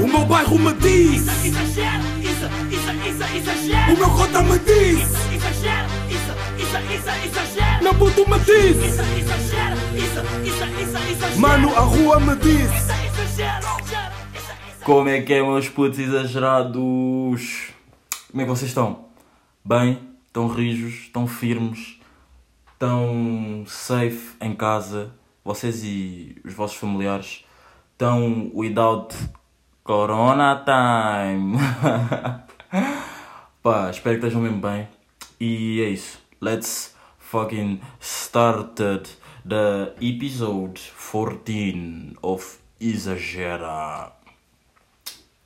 O 0.00 0.06
meu 0.06 0.24
bairro 0.24 0.58
me 0.58 0.72
diz 0.74 1.20
Isso, 1.20 1.46
exagero, 1.46 2.04
isso, 2.20 2.46
isso, 2.70 2.90
isso, 3.06 3.36
exagero. 3.36 3.92
O 3.92 3.98
meu 3.98 4.10
cota 4.10 4.42
me 4.42 4.58
diz 4.60 4.98
Isso, 4.98 5.34
exagero, 5.34 5.88
isso, 6.08 6.32
isso, 6.58 6.78
isso, 6.94 7.10
exagero. 7.26 7.82
Meu 7.84 7.94
puto 7.94 8.30
me 8.30 8.38
diz 8.38 8.76
Isso, 8.76 9.02
exagero, 9.02 9.76
isso, 9.94 10.20
isso, 10.42 10.64
isso, 10.82 11.10
exagero. 11.12 11.40
Mano, 11.40 11.76
a 11.76 11.80
rua 11.80 12.18
me 12.18 12.34
diz 12.36 12.62
Isso, 12.62 12.92
exagero, 12.92 13.66
exagero, 13.78 14.14
isso, 14.34 14.52
isso. 14.70 14.84
Como 14.84 15.08
é 15.10 15.20
que 15.20 15.34
é, 15.34 15.42
meus 15.42 15.68
putos 15.68 15.98
exagerados? 15.98 17.68
Como 18.30 18.40
é 18.40 18.44
que 18.44 18.50
vocês 18.50 18.70
estão? 18.70 19.04
Bem? 19.62 19.98
Estão 20.28 20.48
rijos? 20.48 20.94
Estão 20.94 21.26
firmes? 21.26 22.00
Estão 22.72 23.64
safe 23.66 24.30
em 24.40 24.54
casa? 24.54 25.12
Vocês 25.44 25.84
e 25.84 26.36
os 26.42 26.54
vossos 26.54 26.78
familiares? 26.78 27.44
Estão 27.92 28.50
without 28.54 29.14
corona 29.90 30.62
time? 30.64 31.58
Pá, 33.60 33.90
espero 33.90 34.20
que 34.20 34.26
estejam 34.26 34.40
mesmo 34.40 34.60
bem. 34.60 34.86
E 35.40 35.82
é 35.82 35.88
isso. 35.88 36.20
Let's 36.40 36.94
fucking 37.18 37.80
started 38.00 39.08
the 39.44 39.92
episode 40.00 40.80
14 40.96 42.16
of 42.22 42.58
Exagera. 42.80 44.12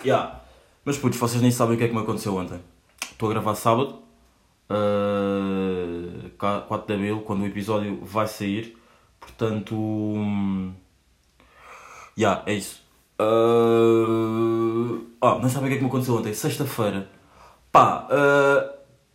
Yeah. 0.04 0.42
Mas 0.84 0.98
putz, 0.98 1.16
vocês 1.16 1.40
nem 1.40 1.50
sabem 1.50 1.76
o 1.76 1.78
que 1.78 1.84
é 1.84 1.88
que 1.88 1.94
me 1.94 2.02
aconteceu 2.02 2.36
ontem. 2.36 2.60
Estou 3.00 3.30
a 3.30 3.32
gravar 3.32 3.54
sábado, 3.54 4.02
uh, 4.68 6.28
4 6.36 6.86
de 6.86 6.92
Abril, 6.92 7.22
quando 7.22 7.44
o 7.44 7.46
episódio 7.46 7.98
vai 8.04 8.28
sair. 8.28 8.76
Portanto. 9.18 9.74
hum, 9.74 10.74
Yeah, 12.16 12.44
é 12.46 12.54
isso. 12.54 12.83
Uh, 13.24 15.06
ah, 15.20 15.38
não 15.40 15.48
sabem 15.48 15.66
o 15.66 15.68
que 15.68 15.74
é 15.74 15.76
que 15.78 15.82
me 15.82 15.88
aconteceu 15.88 16.16
ontem? 16.16 16.34
Sexta-feira. 16.34 17.08
Pá, 17.72 18.06
uh, 18.10 18.70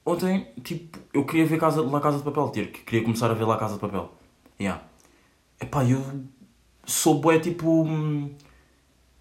ontem, 0.05 0.47
tipo, 0.63 0.99
eu 1.13 1.25
queria 1.25 1.45
ver 1.45 1.59
casa, 1.59 1.81
La 1.81 2.01
Casa 2.01 2.17
de 2.17 2.23
Papel, 2.23 2.49
ter, 2.49 2.71
que 2.71 2.81
queria 2.81 3.03
começar 3.03 3.29
a 3.29 3.33
ver 3.33 3.45
La 3.45 3.57
Casa 3.57 3.75
de 3.75 3.79
Papel. 3.79 4.11
Yeah. 4.59 4.81
Epá, 5.61 5.85
eu 5.85 6.03
sou 6.85 7.19
bué, 7.19 7.39
tipo... 7.39 7.87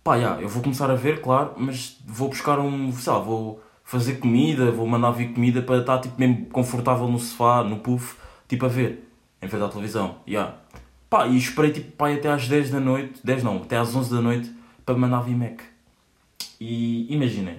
Pá, 0.03 0.17
yeah, 0.17 0.41
eu 0.41 0.49
vou 0.49 0.63
começar 0.63 0.91
a 0.91 0.95
ver, 0.95 1.21
claro, 1.21 1.53
mas 1.57 1.99
vou 2.07 2.31
buscar 2.31 2.59
um, 2.59 2.91
sei 2.93 3.13
lá, 3.13 3.19
vou 3.19 3.61
fazer 3.85 4.15
comida, 4.15 4.71
vou 4.71 4.87
mandar 4.87 5.11
vir 5.11 5.33
comida 5.35 5.61
para 5.61 5.79
estar, 5.79 5.99
tipo, 5.99 6.19
mesmo 6.19 6.47
confortável 6.47 7.09
no 7.09 7.19
sofá, 7.19 7.63
no 7.63 7.79
puff, 7.81 8.17
tipo, 8.49 8.65
a 8.65 8.69
ver, 8.69 9.07
em 9.43 9.47
vez 9.47 9.63
da 9.63 9.69
televisão, 9.69 10.17
yeah. 10.27 10.57
Pá, 11.11 11.27
e 11.27 11.37
esperei, 11.37 11.73
tipo, 11.73 11.93
pá, 11.93 12.11
até 12.11 12.31
às 12.31 12.49
10 12.49 12.71
da 12.71 12.81
noite, 12.81 13.21
10 13.23 13.43
não, 13.43 13.59
até 13.59 13.77
às 13.77 13.95
11 13.95 14.15
da 14.15 14.21
noite, 14.21 14.58
para 14.89 14.97
mandar 14.97 15.21
vir 15.21 15.37
Mac. 15.37 15.61
E 16.59 17.13
imaginem, 17.13 17.59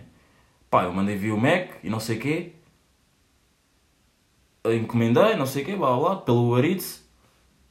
pá, 0.68 0.86
eu 0.86 0.92
mandei 0.92 1.16
vir 1.16 1.32
o 1.32 1.38
Mac 1.38 1.74
e 1.84 1.90
não 1.90 2.00
sei 2.00 2.18
o 2.18 2.20
quê, 2.20 2.54
encomendei, 4.66 5.36
não 5.36 5.46
sei 5.46 5.62
o 5.62 5.66
quê, 5.68 5.76
blá, 5.76 5.96
blá, 5.96 6.16
pelo 6.16 6.52
Uber 6.52 6.66
Eats. 6.66 7.08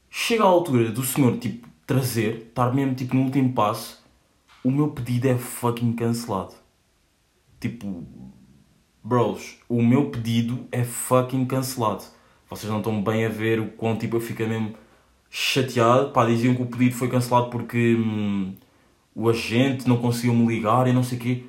Chega 0.09 0.45
à 0.45 0.47
altura 0.47 0.93
do 0.93 1.03
senhor, 1.03 1.39
tipo, 1.39 1.69
trazer, 1.85 2.47
estar 2.49 2.73
mesmo, 2.73 2.95
tipo, 2.95 3.17
no 3.17 3.23
último 3.23 3.53
passo, 3.53 4.01
o 4.63 4.71
meu 4.71 4.93
pedido 4.93 5.27
é 5.27 5.37
fucking 5.37 5.93
cancelado. 5.95 6.55
Tipo, 7.59 8.07
bros, 9.03 9.59
o 9.69 9.83
meu 9.83 10.09
pedido 10.09 10.69
é 10.71 10.85
fucking 10.85 11.47
cancelado. 11.47 12.05
Vocês 12.49 12.71
não 12.71 12.79
estão 12.79 13.03
bem 13.03 13.27
a 13.27 13.29
ver 13.29 13.59
o 13.59 13.71
quão, 13.73 13.99
tipo, 13.99 14.15
eu 14.19 14.21
fico 14.21 14.45
mesmo 14.45 14.77
chateado. 15.29 16.13
Pá, 16.13 16.25
diziam 16.27 16.55
que 16.55 16.63
o 16.63 16.67
pedido 16.67 16.95
foi 16.95 17.09
cancelado 17.09 17.51
porque 17.51 17.97
hum, 17.97 18.55
o 19.19 19.29
agente 19.29 19.89
não 19.89 19.97
conseguiu 19.97 20.33
me 20.33 20.47
ligar 20.47 20.87
e 20.87 20.93
não 20.93 21.03
sei 21.03 21.19
o 21.19 21.21
quê. 21.21 21.45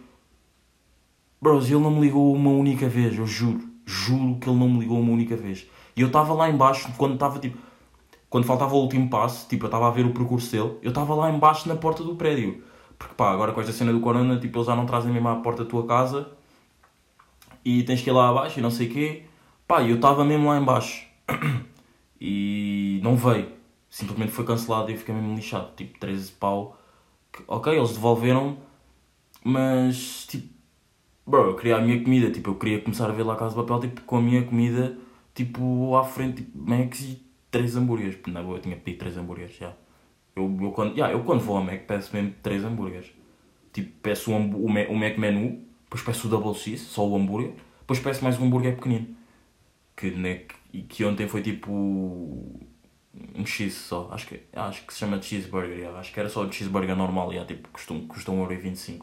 Bros, 1.39 1.69
ele 1.69 1.79
não 1.79 1.91
me 1.91 2.01
ligou 2.01 2.33
uma 2.33 2.49
única 2.49 2.89
vez, 2.89 3.15
eu 3.15 3.27
juro. 3.27 3.69
Juro 3.85 4.39
que 4.39 4.49
ele 4.49 4.57
não 4.57 4.67
me 4.67 4.79
ligou 4.79 4.99
uma 4.99 5.11
única 5.11 5.37
vez. 5.37 5.67
E 5.95 6.01
eu 6.01 6.07
estava 6.07 6.33
lá 6.33 6.49
embaixo, 6.49 6.91
quando 6.97 7.13
estava 7.13 7.37
tipo. 7.37 7.59
Quando 8.27 8.45
faltava 8.45 8.73
o 8.73 8.79
último 8.79 9.07
passo, 9.07 9.47
tipo, 9.47 9.65
eu 9.65 9.67
estava 9.67 9.87
a 9.87 9.91
ver 9.91 10.03
o 10.03 10.13
percurso 10.13 10.51
dele, 10.51 10.79
eu 10.81 10.89
estava 10.89 11.13
lá 11.13 11.29
embaixo 11.29 11.69
na 11.69 11.75
porta 11.75 12.03
do 12.03 12.15
prédio. 12.15 12.63
Porque 12.97 13.13
pá, 13.13 13.31
agora 13.31 13.51
com 13.51 13.61
esta 13.61 13.71
cena 13.71 13.93
do 13.93 13.99
corona, 13.99 14.39
tipo, 14.39 14.57
eles 14.57 14.67
já 14.67 14.75
não 14.75 14.87
trazem 14.87 15.13
mesmo 15.13 15.29
à 15.29 15.35
porta 15.35 15.63
da 15.63 15.69
tua 15.69 15.85
casa 15.85 16.27
e 17.63 17.83
tens 17.83 18.01
que 18.01 18.09
ir 18.09 18.13
lá 18.13 18.29
abaixo 18.29 18.57
e 18.59 18.63
não 18.63 18.71
sei 18.71 18.87
o 18.87 18.91
quê. 18.91 19.23
Pá, 19.67 19.83
eu 19.83 19.97
estava 19.97 20.25
mesmo 20.25 20.47
lá 20.47 20.57
embaixo. 20.57 21.05
E 22.21 22.99
não 23.01 23.15
veio. 23.15 23.47
Simplesmente 23.89 24.33
foi 24.33 24.43
cancelado 24.43 24.91
e 24.91 24.93
eu 24.93 24.97
fiquei 24.97 25.15
mesmo 25.15 25.35
lixado. 25.35 25.73
Tipo, 25.77 25.97
13 25.99 26.33
pau. 26.33 26.78
Ok, 27.47 27.73
eles 27.73 27.91
devolveram, 27.93 28.57
mas 29.43 30.25
tipo, 30.27 30.53
bro, 31.25 31.51
eu 31.51 31.55
queria 31.55 31.77
a 31.77 31.81
minha 31.81 32.01
comida. 32.03 32.31
Tipo, 32.31 32.51
eu 32.51 32.55
queria 32.55 32.81
começar 32.81 33.09
a 33.09 33.13
ver 33.13 33.23
lá 33.23 33.33
a 33.33 33.37
Casa 33.37 33.55
de 33.55 33.61
Papel, 33.61 33.89
tipo, 33.89 34.01
com 34.01 34.17
a 34.17 34.21
minha 34.21 34.43
comida, 34.43 34.97
tipo, 35.33 35.95
à 35.95 36.03
frente, 36.03 36.43
tipo, 36.43 36.57
Macs 36.57 37.01
e 37.01 37.21
3 37.51 37.75
hambúrgueres. 37.77 38.17
Na 38.27 38.41
boa, 38.43 38.57
eu 38.57 38.61
tinha 38.61 38.75
pedido 38.75 38.99
3 38.99 39.17
hambúrgueres, 39.17 39.55
já. 39.55 39.73
Eu, 40.35 40.57
eu, 40.61 40.71
quando, 40.71 40.93
yeah, 40.93 41.13
eu 41.13 41.23
quando 41.23 41.41
vou 41.41 41.57
ao 41.57 41.63
Mac 41.63 41.81
peço 41.85 42.15
mesmo 42.15 42.33
3 42.41 42.63
hambúrgueres. 42.63 43.11
Tipo, 43.73 43.91
peço 44.01 44.31
o, 44.31 44.35
o, 44.35 44.65
o 44.65 44.95
Mac 44.97 45.17
menu, 45.17 45.61
depois 45.83 46.01
peço 46.03 46.27
o 46.27 46.29
Double 46.29 46.53
X, 46.53 46.81
só 46.81 47.07
o 47.07 47.15
hambúrguer, 47.15 47.53
depois 47.81 47.99
peço 47.99 48.23
mais 48.23 48.39
um 48.39 48.45
hambúrguer 48.45 48.75
pequenino. 48.75 49.15
Que, 49.95 50.11
né, 50.11 50.45
que, 50.71 50.81
que 50.83 51.05
ontem 51.05 51.27
foi 51.27 51.41
tipo 51.41 52.59
um 53.35 53.45
X 53.45 53.73
só. 53.73 54.09
Acho 54.11 54.27
que, 54.27 54.41
acho 54.53 54.85
que 54.85 54.93
se 54.93 54.99
chama 54.99 55.21
cheeseburger. 55.21 55.77
yeah. 55.77 55.99
Acho 55.99 56.13
que 56.13 56.19
era 56.19 56.29
só 56.29 56.43
o 56.43 56.51
cheeseburger 56.51 56.95
normal. 56.95 57.31
Yeah, 57.31 57.47
tipo, 57.47 57.67
custa, 57.69 57.93
um- 57.93 58.07
custa 58.07 58.31
1,25€. 58.31 59.01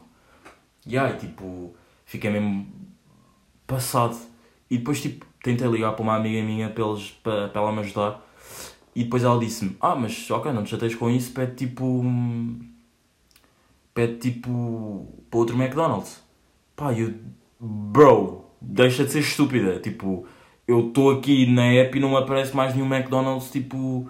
E 0.85 0.97
aí, 0.97 1.17
tipo, 1.17 1.75
fiquei 2.05 2.29
mesmo 2.29 2.67
passado. 3.65 4.17
E 4.69 4.77
depois, 4.77 5.01
tipo, 5.01 5.25
tentei 5.43 5.67
ligar 5.67 5.93
para 5.93 6.03
uma 6.03 6.15
amiga 6.15 6.41
minha 6.45 6.69
para, 6.69 6.83
eles, 6.85 7.11
para, 7.23 7.47
para 7.49 7.61
ela 7.61 7.71
me 7.71 7.79
ajudar. 7.79 8.25
E 8.95 9.03
depois 9.03 9.23
ela 9.23 9.39
disse-me: 9.39 9.75
Ah, 9.79 9.95
mas 9.95 10.29
ok, 10.31 10.51
não 10.51 10.63
te 10.63 10.71
chateias 10.71 10.95
com 10.95 11.09
isso, 11.09 11.31
pede 11.33 11.55
tipo. 11.55 12.03
Pede 13.93 14.17
tipo. 14.17 15.07
para 15.29 15.39
outro 15.39 15.55
McDonald's. 15.55 16.21
Pá, 16.75 16.93
eu. 16.93 17.13
Bro, 17.59 18.45
deixa 18.61 19.03
de 19.05 19.11
ser 19.11 19.19
estúpida. 19.19 19.79
Tipo, 19.79 20.25
eu 20.67 20.87
estou 20.89 21.11
aqui 21.11 21.45
na 21.45 21.65
app 21.73 21.97
e 21.97 22.01
não 22.01 22.17
aparece 22.17 22.55
mais 22.55 22.75
nenhum 22.75 22.93
McDonald's 22.93 23.49
tipo. 23.51 24.09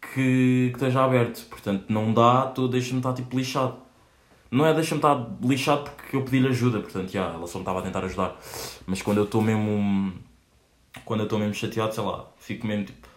que, 0.00 0.70
que 0.70 0.72
esteja 0.74 1.04
aberto. 1.04 1.46
Portanto, 1.48 1.84
não 1.88 2.12
dá, 2.12 2.52
deixa-me 2.70 3.00
estar 3.00 3.12
tipo 3.12 3.36
lixado. 3.36 3.76
Não 4.50 4.64
é 4.66 4.72
deixa-me 4.72 4.98
estar 5.00 5.26
lixado 5.42 5.90
porque 5.90 6.16
eu 6.16 6.22
pedi-lhe 6.22 6.48
ajuda, 6.48 6.80
portanto, 6.80 7.10
já, 7.10 7.24
ela 7.24 7.46
só 7.46 7.58
me 7.58 7.62
estava 7.62 7.80
a 7.80 7.82
tentar 7.82 8.04
ajudar. 8.04 8.36
Mas 8.86 9.02
quando 9.02 9.18
eu 9.18 9.24
estou 9.24 9.42
mesmo. 9.42 10.12
Quando 11.04 11.20
eu 11.20 11.24
estou 11.24 11.38
mesmo 11.38 11.54
chateado, 11.54 11.94
sei 11.94 12.04
lá, 12.04 12.26
fico 12.38 12.66
mesmo 12.66 12.84
tipo. 12.86 13.08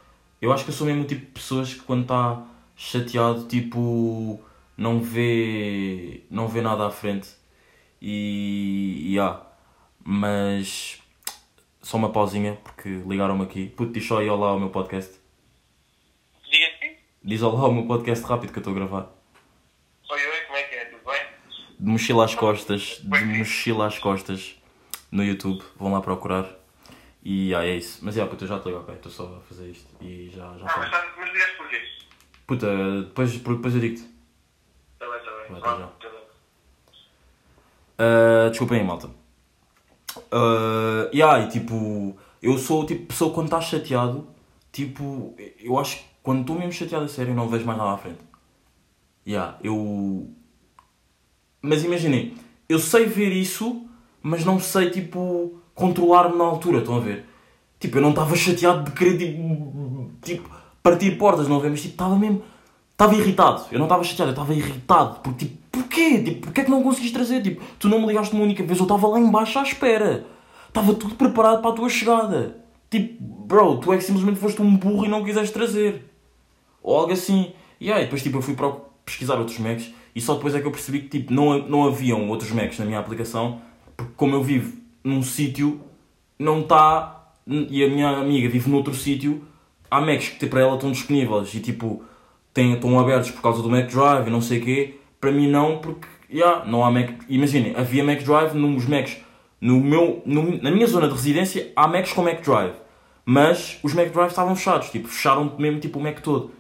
Eu 0.42 0.52
acho 0.52 0.64
que 0.66 0.72
eu 0.72 0.76
sou 0.76 0.88
mesmo 0.88 1.04
o 1.04 1.06
tipo 1.06 1.26
de 1.26 1.32
pessoas 1.32 1.74
que 1.74 1.82
quando 1.82 2.04
está 2.04 2.44
chateado, 2.76 3.46
tipo. 3.46 4.42
não 4.78 5.02
vê. 5.02 6.24
não 6.30 6.48
vê 6.48 6.62
nada 6.62 6.88
à 6.88 6.92
frente. 6.92 7.30
E. 8.02 9.14
e 9.14 9.20
há. 9.20 9.42
Mas. 10.04 11.02
Só 11.88 11.96
uma 11.96 12.12
pausinha, 12.12 12.58
porque 12.66 13.02
ligaram-me 13.08 13.44
aqui. 13.44 13.70
Puto, 13.70 13.94
diz 13.94 14.06
só 14.06 14.18
aí 14.20 14.30
olá 14.30 14.50
ao 14.50 14.60
meu 14.60 14.70
podcast. 14.70 15.18
Diga 16.52 16.68
assim. 16.68 16.98
Diz 17.24 17.42
olá 17.42 17.62
ao 17.62 17.72
meu 17.72 17.88
podcast 17.88 18.26
rápido 18.26 18.52
que 18.52 18.58
eu 18.58 18.60
estou 18.60 18.74
a 18.74 18.76
gravar. 18.76 19.10
Oi, 20.10 20.20
oi, 20.20 20.40
como 20.48 20.58
é 20.58 20.64
que 20.64 20.76
é? 20.76 20.84
Tudo 20.84 21.06
bem? 21.06 21.22
De 21.80 21.90
mochila 21.90 22.26
às 22.26 22.36
costas, 22.36 23.00
de 23.02 23.26
mochila 23.26 23.88
às 23.88 23.98
costas 24.00 24.62
no 25.10 25.24
YouTube. 25.24 25.64
Vão 25.78 25.94
lá 25.94 26.02
procurar. 26.02 26.50
E 27.24 27.56
ah, 27.56 27.66
é 27.66 27.78
isso. 27.78 28.00
Mas 28.04 28.18
é, 28.18 28.26
puta, 28.26 28.44
eu 28.44 28.50
já 28.50 28.60
te 28.60 28.66
ligo, 28.66 28.80
ok. 28.80 28.94
Estou 28.94 29.10
só 29.10 29.38
a 29.38 29.42
fazer 29.48 29.70
isto 29.70 29.88
e 30.04 30.30
já, 30.30 30.58
já 30.58 30.66
Ah, 30.66 30.80
mas, 30.80 31.16
mas 31.16 31.32
ligaste 31.32 31.56
porquê? 31.56 31.82
Puta, 32.46 33.02
depois, 33.04 33.32
depois 33.32 33.76
eu 33.76 33.80
digo-te. 33.80 34.04
Tá 35.00 35.10
bem, 35.10 35.20
tá 35.24 35.32
bem. 35.32 35.52
Vai, 35.52 35.62
tá 35.62 35.78
bem. 35.78 36.20
Uh, 37.98 38.50
desculpem 38.50 38.82
aí, 38.82 38.86
malta. 38.86 39.10
Uh, 40.32 41.10
yeah, 41.14 41.46
e 41.46 41.50
tipo, 41.50 42.16
eu 42.42 42.58
sou 42.58 42.86
tipo 42.86 43.08
pessoa 43.08 43.34
quando 43.34 43.48
está 43.48 43.62
chateado, 43.62 44.28
tipo, 44.72 45.36
eu 45.60 45.78
acho 45.78 45.98
que 45.98 46.04
quando 46.24 46.42
estou 46.42 46.58
mesmo 46.58 46.72
chateado 46.72 47.06
a 47.06 47.08
sério, 47.08 47.32
eu 47.32 47.36
não 47.36 47.48
vejo 47.48 47.66
mais 47.66 47.78
nada 47.78 47.92
à 47.92 47.98
frente. 47.98 48.20
Yeah, 49.26 49.58
eu. 49.64 50.30
Mas 51.62 51.84
imaginem, 51.84 52.36
eu 52.70 52.80
sei 52.80 53.06
ver 53.06 53.32
isso, 53.32 53.86
mas 54.22 54.46
não 54.46 54.60
sei, 54.60 54.90
tipo, 54.90 55.60
controlar-me 55.74 56.38
na 56.38 56.44
altura, 56.44 56.80
estão 56.80 56.98
a 56.98 57.00
ver? 57.00 57.26
Tipo, 57.80 57.98
eu 57.98 58.02
não 58.02 58.10
estava 58.10 58.36
chateado 58.36 58.84
de 58.84 58.92
querer, 58.92 59.18
tipo, 59.18 60.12
tipo 60.22 60.50
partir 60.82 61.18
portas, 61.18 61.48
não 61.48 61.58
a 61.58 61.60
ver? 61.60 61.70
Mas, 61.70 61.82
tipo, 61.82 61.94
estava 61.94 62.18
mesmo. 62.18 62.42
Estava 62.98 63.14
irritado. 63.14 63.64
Eu 63.72 63.78
não 63.78 63.86
estava 63.86 64.04
chateado, 64.04 64.32
eu 64.32 64.34
estava 64.34 64.56
irritado. 64.56 65.20
Porque, 65.20 65.46
tipo, 65.46 65.58
porquê? 65.72 66.18
Tipo, 66.18 66.42
porquê 66.42 66.62
é 66.62 66.64
que 66.64 66.72
não 66.72 66.82
conseguiste 66.82 67.14
trazer? 67.14 67.44
Tipo, 67.44 67.64
tu 67.78 67.88
não 67.88 68.02
me 68.02 68.08
ligaste 68.08 68.34
uma 68.34 68.44
única 68.44 68.64
vez, 68.64 68.80
eu 68.80 68.86
estava 68.86 69.08
lá 69.08 69.20
embaixo 69.20 69.60
à 69.60 69.62
espera. 69.62 70.26
Estava 70.68 70.96
tudo 70.96 71.14
preparado 71.14 71.62
para 71.62 71.70
a 71.70 71.74
tua 71.74 71.90
chegada. 71.90 72.58
Tipo, 72.90 73.24
bro, 73.24 73.78
tu 73.78 73.94
é 73.94 73.98
que 73.98 74.04
simplesmente 74.04 74.40
foste 74.40 74.60
um 74.64 74.76
burro 74.76 75.06
e 75.06 75.10
não 75.10 75.24
quiseste 75.24 75.54
trazer. 75.54 76.12
Ou 76.82 76.98
algo 76.98 77.14
assim. 77.14 77.52
E 77.80 77.92
aí, 77.92 78.06
depois, 78.06 78.24
tipo, 78.24 78.40
eu 78.40 78.42
fui 78.42 78.56
para 78.56 78.72
pesquisar 79.06 79.36
outros 79.36 79.60
Macs 79.60 79.92
E 80.16 80.20
só 80.20 80.34
depois 80.34 80.56
é 80.56 80.60
que 80.60 80.66
eu 80.66 80.72
percebi 80.72 81.02
que 81.02 81.20
tipo, 81.20 81.32
não, 81.32 81.60
não 81.70 81.88
haviam 81.88 82.28
outros 82.30 82.50
Macs 82.52 82.80
na 82.80 82.86
minha 82.86 82.98
aplicação, 82.98 83.62
porque 83.96 84.14
como 84.18 84.34
eu 84.34 84.44
vivo 84.44 84.76
num 85.04 85.22
sítio, 85.22 85.80
não 86.40 86.62
está. 86.62 87.32
E 87.46 87.84
a 87.84 87.88
minha 87.88 88.10
amiga 88.10 88.50
vive 88.50 88.72
noutro 88.72 88.96
sítio, 88.96 89.44
há 89.90 90.02
Macs 90.02 90.30
que 90.30 90.40
tipo, 90.40 90.50
para 90.50 90.62
ela 90.62 90.74
estão 90.74 90.92
disponíveis 90.92 91.54
e 91.54 91.60
tipo, 91.60 92.04
têm, 92.58 92.74
estão 92.74 93.00
abertos 93.00 93.32
por 93.32 93.42
causa 93.42 93.62
do 93.62 93.70
Mac 93.70 93.88
Drive 93.88 94.28
e 94.28 94.30
não 94.30 94.42
sei 94.42 94.60
o 94.60 94.64
quê. 94.64 95.00
Para 95.22 95.32
mim 95.32 95.48
não, 95.50 95.78
porque 95.80 96.08
yeah, 96.32 96.66
não 96.66 96.84
há 96.84 96.92
Mac. 96.92 97.10
Imaginem, 97.30 97.74
havia 97.76 98.04
Mac 98.04 98.22
Drive 98.24 98.54
nos 98.54 98.86
Macs. 98.86 99.18
No 99.62 99.80
meu, 99.80 100.22
no- 100.26 100.62
na 100.62 100.70
minha 100.70 100.86
zona 100.88 101.08
de 101.08 101.14
residência 101.14 101.72
há 101.76 101.88
Macs 101.88 102.12
com 102.14 102.22
Mac 102.24 102.42
Drive. 102.44 102.74
Mas 103.26 103.80
os 103.84 103.94
Mac 103.94 104.10
Drive 104.12 104.30
estavam 104.30 104.56
fechados, 104.56 104.90
tipo, 104.90 105.08
fecharam 105.08 105.56
mesmo 105.60 105.80
tipo 105.80 106.00
o 106.00 106.02
Mac 106.04 106.20
todo. 106.22 106.52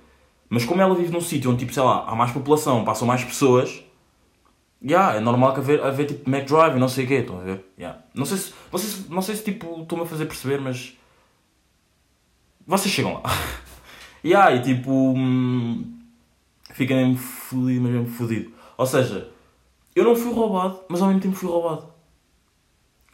Mas 0.50 0.66
como 0.66 0.82
ela 0.82 0.96
vive 0.96 1.12
num 1.12 1.22
sítio 1.22 1.50
onde, 1.52 1.60
tipo, 1.60 1.74
sei 1.74 1.84
lá, 1.84 2.06
há 2.08 2.16
mais 2.16 2.32
população, 2.32 2.84
passam 2.86 3.08
mais 3.08 3.24
pessoas, 3.24 3.84
yeah, 4.84 5.16
é 5.18 5.20
normal 5.20 5.54
que 5.54 5.60
haver, 5.60 5.82
haver 5.84 6.06
tipo 6.08 6.30
Mac 6.30 6.46
Drive 6.46 6.76
e 6.76 6.80
não 6.80 6.90
sei 6.90 7.06
o 7.06 7.08
quê, 7.08 7.14
estão 7.16 7.40
a 7.40 7.44
ver? 7.44 7.66
Yeah. 7.78 8.00
Não 8.14 8.26
sei 8.26 8.38
se, 8.38 8.54
não 8.72 8.80
sei 8.80 8.90
se, 8.90 9.06
não 9.14 9.22
sei 9.22 9.36
se 9.36 9.44
tipo, 9.44 9.82
estou-me 9.82 10.04
a 10.04 10.08
fazer 10.08 10.26
perceber, 10.26 10.60
mas 10.60 10.98
vocês 12.66 12.94
chegam 12.94 13.14
lá. 13.16 13.22
yeah, 14.28 14.54
e 14.56 14.62
tipo, 14.62 14.92
hum, 14.92 15.98
fica 16.74 16.96
mesmo 16.96 17.18
fodido, 17.18 17.82
mas 17.82 17.92
mesmo 17.92 18.08
fodido. 18.08 18.52
Ou 18.78 18.86
seja, 18.86 19.30
eu 19.96 20.04
não 20.04 20.16
fui 20.16 20.32
roubado, 20.32 20.80
mas 20.90 21.02
ao 21.02 21.08
mesmo 21.08 21.22
tempo 21.22 21.36
fui 21.36 21.50
roubado. 21.50 21.88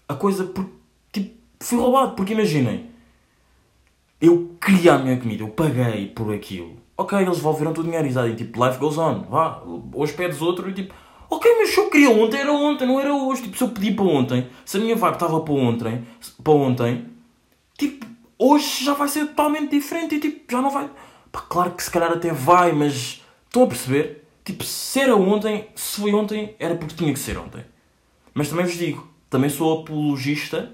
A 0.08 0.16
coisa, 0.16 0.44
por, 0.46 0.70
tipo, 1.12 1.36
fui 1.60 1.78
roubado, 1.78 2.16
porque 2.16 2.34
imaginem, 2.34 2.90
eu 4.20 4.56
queria 4.60 4.96
a 4.96 5.00
minha 5.00 5.18
comida, 5.18 5.44
eu 5.44 5.50
paguei 5.50 6.08
por 6.08 6.34
aquilo. 6.34 6.78
Ok, 6.98 7.18
eles 7.18 7.38
devolveram 7.38 7.72
o 7.72 7.84
dinheiro, 7.84 8.08
e 8.28 8.36
tipo, 8.36 8.64
life 8.64 8.78
goes 8.80 8.98
on, 8.98 9.24
vá, 9.30 9.64
hoje 9.94 10.14
pedes 10.14 10.42
outro 10.42 10.70
e 10.70 10.74
tipo, 10.74 10.94
ok, 11.30 11.56
mas 11.58 11.70
se 11.70 11.80
eu 11.80 11.90
queria 11.90 12.10
ontem, 12.10 12.40
era 12.40 12.52
ontem, 12.52 12.88
não 12.88 13.00
era 13.00 13.14
hoje. 13.14 13.44
Tipo, 13.44 13.58
se 13.58 13.64
eu 13.64 13.70
pedi 13.70 13.92
para 13.92 14.06
ontem, 14.06 14.48
se 14.66 14.78
a 14.78 14.80
minha 14.80 14.96
vibe 14.96 15.14
estava 15.14 15.42
para 15.42 15.54
ontem, 15.54 16.04
para 16.44 16.54
ontem, 16.54 17.06
tipo, 17.78 18.06
hoje 18.44 18.84
já 18.84 18.94
vai 18.94 19.08
ser 19.08 19.28
totalmente 19.28 19.72
diferente 19.72 20.16
e 20.16 20.20
tipo, 20.20 20.52
já 20.52 20.62
não 20.62 20.70
vai. 20.70 20.90
Pá, 21.32 21.42
claro 21.42 21.72
que 21.72 21.84
se 21.84 21.90
calhar 21.90 22.12
até 22.12 22.32
vai, 22.34 22.74
mas 22.74 23.24
estão 23.46 23.64
a 23.64 23.68
perceber? 23.68 24.24
Tipo, 24.44 24.64
se 24.64 25.00
era 25.00 25.16
ontem, 25.16 25.70
se 25.74 26.02
foi 26.02 26.14
ontem, 26.14 26.56
era 26.60 26.76
porque 26.76 26.96
tinha 26.96 27.14
que 27.14 27.20
ser 27.20 27.38
ontem. 27.38 27.64
Mas 28.34 28.50
também 28.50 28.66
vos 28.66 28.76
digo, 28.76 29.08
também 29.30 29.50
sou 29.50 29.82
apologista 29.82 30.72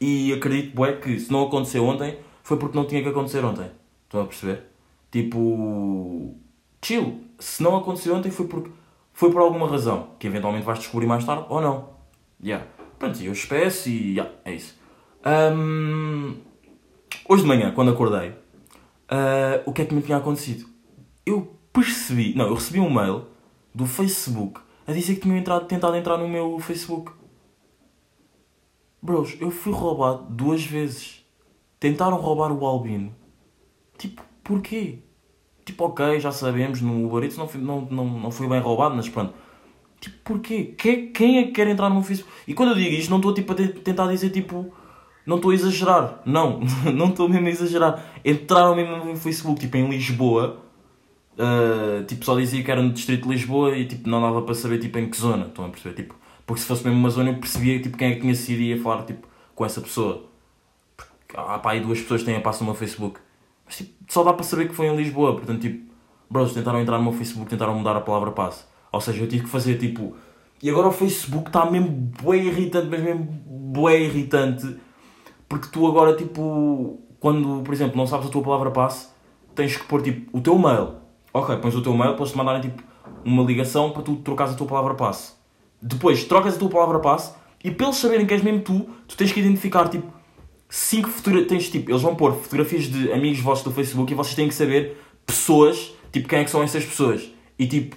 e 0.00 0.32
acredito 0.32 0.74
bué, 0.74 0.92
que 0.92 1.18
se 1.18 1.32
não 1.32 1.46
aconteceu 1.46 1.84
ontem, 1.84 2.18
foi 2.42 2.56
porque 2.56 2.76
não 2.76 2.86
tinha 2.86 3.02
que 3.02 3.08
acontecer 3.08 3.44
ontem. 3.44 3.70
Estão 4.04 4.22
a 4.22 4.26
perceber? 4.26 4.64
Tipo, 5.10 6.34
chill. 6.82 7.24
Se 7.38 7.62
não 7.62 7.76
aconteceu 7.76 8.14
ontem 8.14 8.30
foi 8.30 8.46
porque 8.46 8.70
foi 9.12 9.30
por 9.32 9.40
alguma 9.40 9.68
razão, 9.68 10.10
que 10.18 10.26
eventualmente 10.26 10.64
vais 10.64 10.78
descobrir 10.78 11.06
mais 11.06 11.24
tarde 11.24 11.46
ou 11.48 11.60
não. 11.60 11.90
Yeah. 12.42 12.66
Pronto, 12.98 13.20
eu 13.22 13.32
espeço 13.32 13.88
e 13.88 14.12
yeah, 14.12 14.32
é 14.44 14.54
isso. 14.54 14.78
Ahm, 15.24 16.34
hoje 17.28 17.42
de 17.42 17.48
manhã, 17.48 17.72
quando 17.72 17.90
acordei, 17.90 18.32
ah, 19.08 19.62
o 19.66 19.72
que 19.72 19.82
é 19.82 19.84
que 19.84 19.94
me 19.94 20.02
tinha 20.02 20.18
acontecido? 20.18 20.68
Eu 21.24 21.56
percebi, 21.72 22.34
não, 22.34 22.46
eu 22.46 22.54
recebi 22.54 22.80
um 22.80 22.92
mail 22.92 23.26
do 23.74 23.86
Facebook 23.86 24.60
a 24.86 24.92
dizer 24.92 25.14
que 25.14 25.20
tinham 25.20 25.36
entrado, 25.36 25.66
tentado 25.66 25.96
entrar 25.96 26.16
no 26.18 26.28
meu 26.28 26.58
Facebook. 26.58 27.12
Bros, 29.02 29.36
eu 29.40 29.50
fui 29.50 29.72
roubado 29.72 30.26
duas 30.28 30.64
vezes. 30.64 31.24
Tentaram 31.78 32.16
roubar 32.18 32.52
o 32.52 32.66
Albino. 32.66 33.14
Tipo, 33.96 34.22
porquê? 34.44 34.98
Tipo, 35.64 35.84
ok, 35.84 36.20
já 36.20 36.32
sabemos, 36.32 36.80
no 36.80 37.06
Uber 37.06 37.22
Eats 37.22 37.36
não 37.38 37.48
fui, 37.48 37.60
não, 37.60 37.82
não, 37.82 38.04
não 38.04 38.30
fui 38.30 38.46
bem 38.48 38.60
roubado, 38.60 38.94
mas 38.94 39.08
pronto. 39.08 39.32
Tipo, 40.00 40.16
porquê? 40.24 40.74
Quem, 40.76 41.38
é 41.38 41.44
que 41.44 41.52
quer 41.52 41.68
entrar 41.68 41.88
no 41.88 41.96
meu 41.96 42.04
Facebook? 42.04 42.34
E 42.46 42.52
quando 42.54 42.70
eu 42.70 42.74
digo 42.74 42.94
isto, 42.94 43.10
não 43.10 43.18
estou 43.18 43.32
tipo, 43.32 43.52
a 43.52 43.54
te- 43.54 43.68
tentar 43.68 44.06
dizer 44.08 44.30
tipo. 44.30 44.72
Não 45.30 45.36
estou 45.36 45.52
a 45.52 45.54
exagerar. 45.54 46.20
Não, 46.26 46.58
não 46.92 47.10
estou 47.10 47.28
mesmo 47.28 47.46
a 47.46 47.50
exagerar. 47.50 48.04
Entraram 48.24 48.74
mesmo 48.74 49.04
no 49.04 49.16
Facebook, 49.16 49.60
tipo, 49.60 49.76
em 49.76 49.88
Lisboa. 49.88 50.58
Uh, 51.38 52.02
tipo, 52.04 52.24
só 52.24 52.36
dizia 52.36 52.64
que 52.64 52.68
era 52.68 52.82
no 52.82 52.92
distrito 52.92 53.28
de 53.28 53.28
Lisboa 53.28 53.78
e 53.78 53.86
tipo, 53.86 54.08
não 54.08 54.20
dava 54.20 54.42
para 54.42 54.54
saber 54.56 54.80
tipo, 54.80 54.98
em 54.98 55.08
que 55.08 55.16
zona, 55.16 55.46
estão 55.46 55.64
a 55.64 55.68
perceber? 55.68 55.94
Tipo, 55.94 56.16
porque 56.44 56.60
se 56.60 56.66
fosse 56.66 56.84
mesmo 56.84 56.98
uma 56.98 57.08
zona 57.10 57.30
eu 57.30 57.36
percebia 57.36 57.80
tipo, 57.80 57.96
quem 57.96 58.10
é 58.10 58.14
que 58.16 58.22
tinha 58.22 58.34
sido 58.34 58.60
e 58.60 58.70
ia 58.70 58.82
falar 58.82 59.04
tipo, 59.04 59.28
com 59.54 59.64
essa 59.64 59.80
pessoa. 59.80 60.24
Porque 60.96 61.36
há 61.36 61.60
pá, 61.60 61.70
aí 61.70 61.80
duas 61.80 62.00
pessoas 62.00 62.22
que 62.22 62.26
têm 62.26 62.36
a 62.36 62.40
passo 62.40 62.64
no 62.64 62.66
meu 62.66 62.74
Facebook. 62.74 63.20
Mas 63.64 63.76
tipo, 63.76 63.92
só 64.08 64.24
dá 64.24 64.32
para 64.32 64.42
saber 64.42 64.68
que 64.68 64.74
foi 64.74 64.86
em 64.86 64.96
Lisboa, 64.96 65.34
portanto 65.36 65.60
tipo, 65.60 65.92
bros, 66.28 66.52
tentaram 66.52 66.80
entrar 66.80 66.98
no 66.98 67.04
meu 67.04 67.12
Facebook, 67.12 67.48
tentaram 67.48 67.78
mudar 67.78 67.96
a 67.96 68.00
palavra 68.00 68.32
passe. 68.32 68.64
Ou 68.90 69.00
seja, 69.00 69.22
eu 69.22 69.28
tive 69.28 69.44
que 69.44 69.48
fazer 69.48 69.78
tipo. 69.78 70.16
E 70.60 70.68
agora 70.68 70.88
o 70.88 70.92
Facebook 70.92 71.46
está 71.46 71.70
mesmo 71.70 71.88
bué 72.20 72.38
irritante, 72.38 72.88
mas 72.90 73.00
mesmo 73.00 73.24
bué 73.24 74.00
irritante. 74.00 74.76
Porque 75.50 75.66
tu 75.66 75.84
agora, 75.84 76.14
tipo, 76.14 77.00
quando, 77.18 77.60
por 77.64 77.74
exemplo, 77.74 77.96
não 77.96 78.06
sabes 78.06 78.28
a 78.28 78.30
tua 78.30 78.40
palavra 78.40 78.70
passe, 78.70 79.08
tens 79.52 79.76
que 79.76 79.84
pôr 79.84 80.00
tipo 80.00 80.38
o 80.38 80.40
teu 80.40 80.56
mail. 80.56 80.94
Ok, 81.34 81.56
pões 81.56 81.74
o 81.74 81.82
teu 81.82 81.92
mail, 81.92 82.12
depois 82.12 82.30
te 82.30 82.36
mandarem 82.36 82.60
tipo 82.60 82.80
uma 83.24 83.42
ligação 83.42 83.90
para 83.90 84.02
tu 84.02 84.14
trocares 84.16 84.54
a 84.54 84.56
tua 84.56 84.68
palavra 84.68 84.94
passe. 84.94 85.32
Depois 85.82 86.22
trocas 86.22 86.54
a 86.54 86.58
tua 86.58 86.68
palavra 86.68 87.00
passe 87.00 87.34
e 87.64 87.70
para 87.72 87.86
eles 87.86 87.96
saberem 87.96 88.26
que 88.26 88.32
és 88.32 88.44
mesmo 88.44 88.60
tu, 88.60 88.88
tu 89.08 89.16
tens 89.16 89.32
que 89.32 89.40
identificar 89.40 89.88
tipo 89.88 90.06
5 90.68 91.08
fotografias. 91.08 91.48
Tens 91.48 91.68
tipo, 91.68 91.90
eles 91.90 92.02
vão 92.02 92.14
pôr 92.14 92.32
fotografias 92.32 92.84
de 92.84 93.12
amigos 93.12 93.40
vossos 93.40 93.64
do 93.64 93.72
Facebook 93.72 94.12
e 94.12 94.14
vocês 94.14 94.36
têm 94.36 94.46
que 94.46 94.54
saber 94.54 95.02
pessoas, 95.26 95.92
tipo, 96.12 96.28
quem 96.28 96.38
é 96.38 96.44
que 96.44 96.50
são 96.50 96.62
essas 96.62 96.84
pessoas. 96.84 97.28
E 97.58 97.66
tipo, 97.66 97.96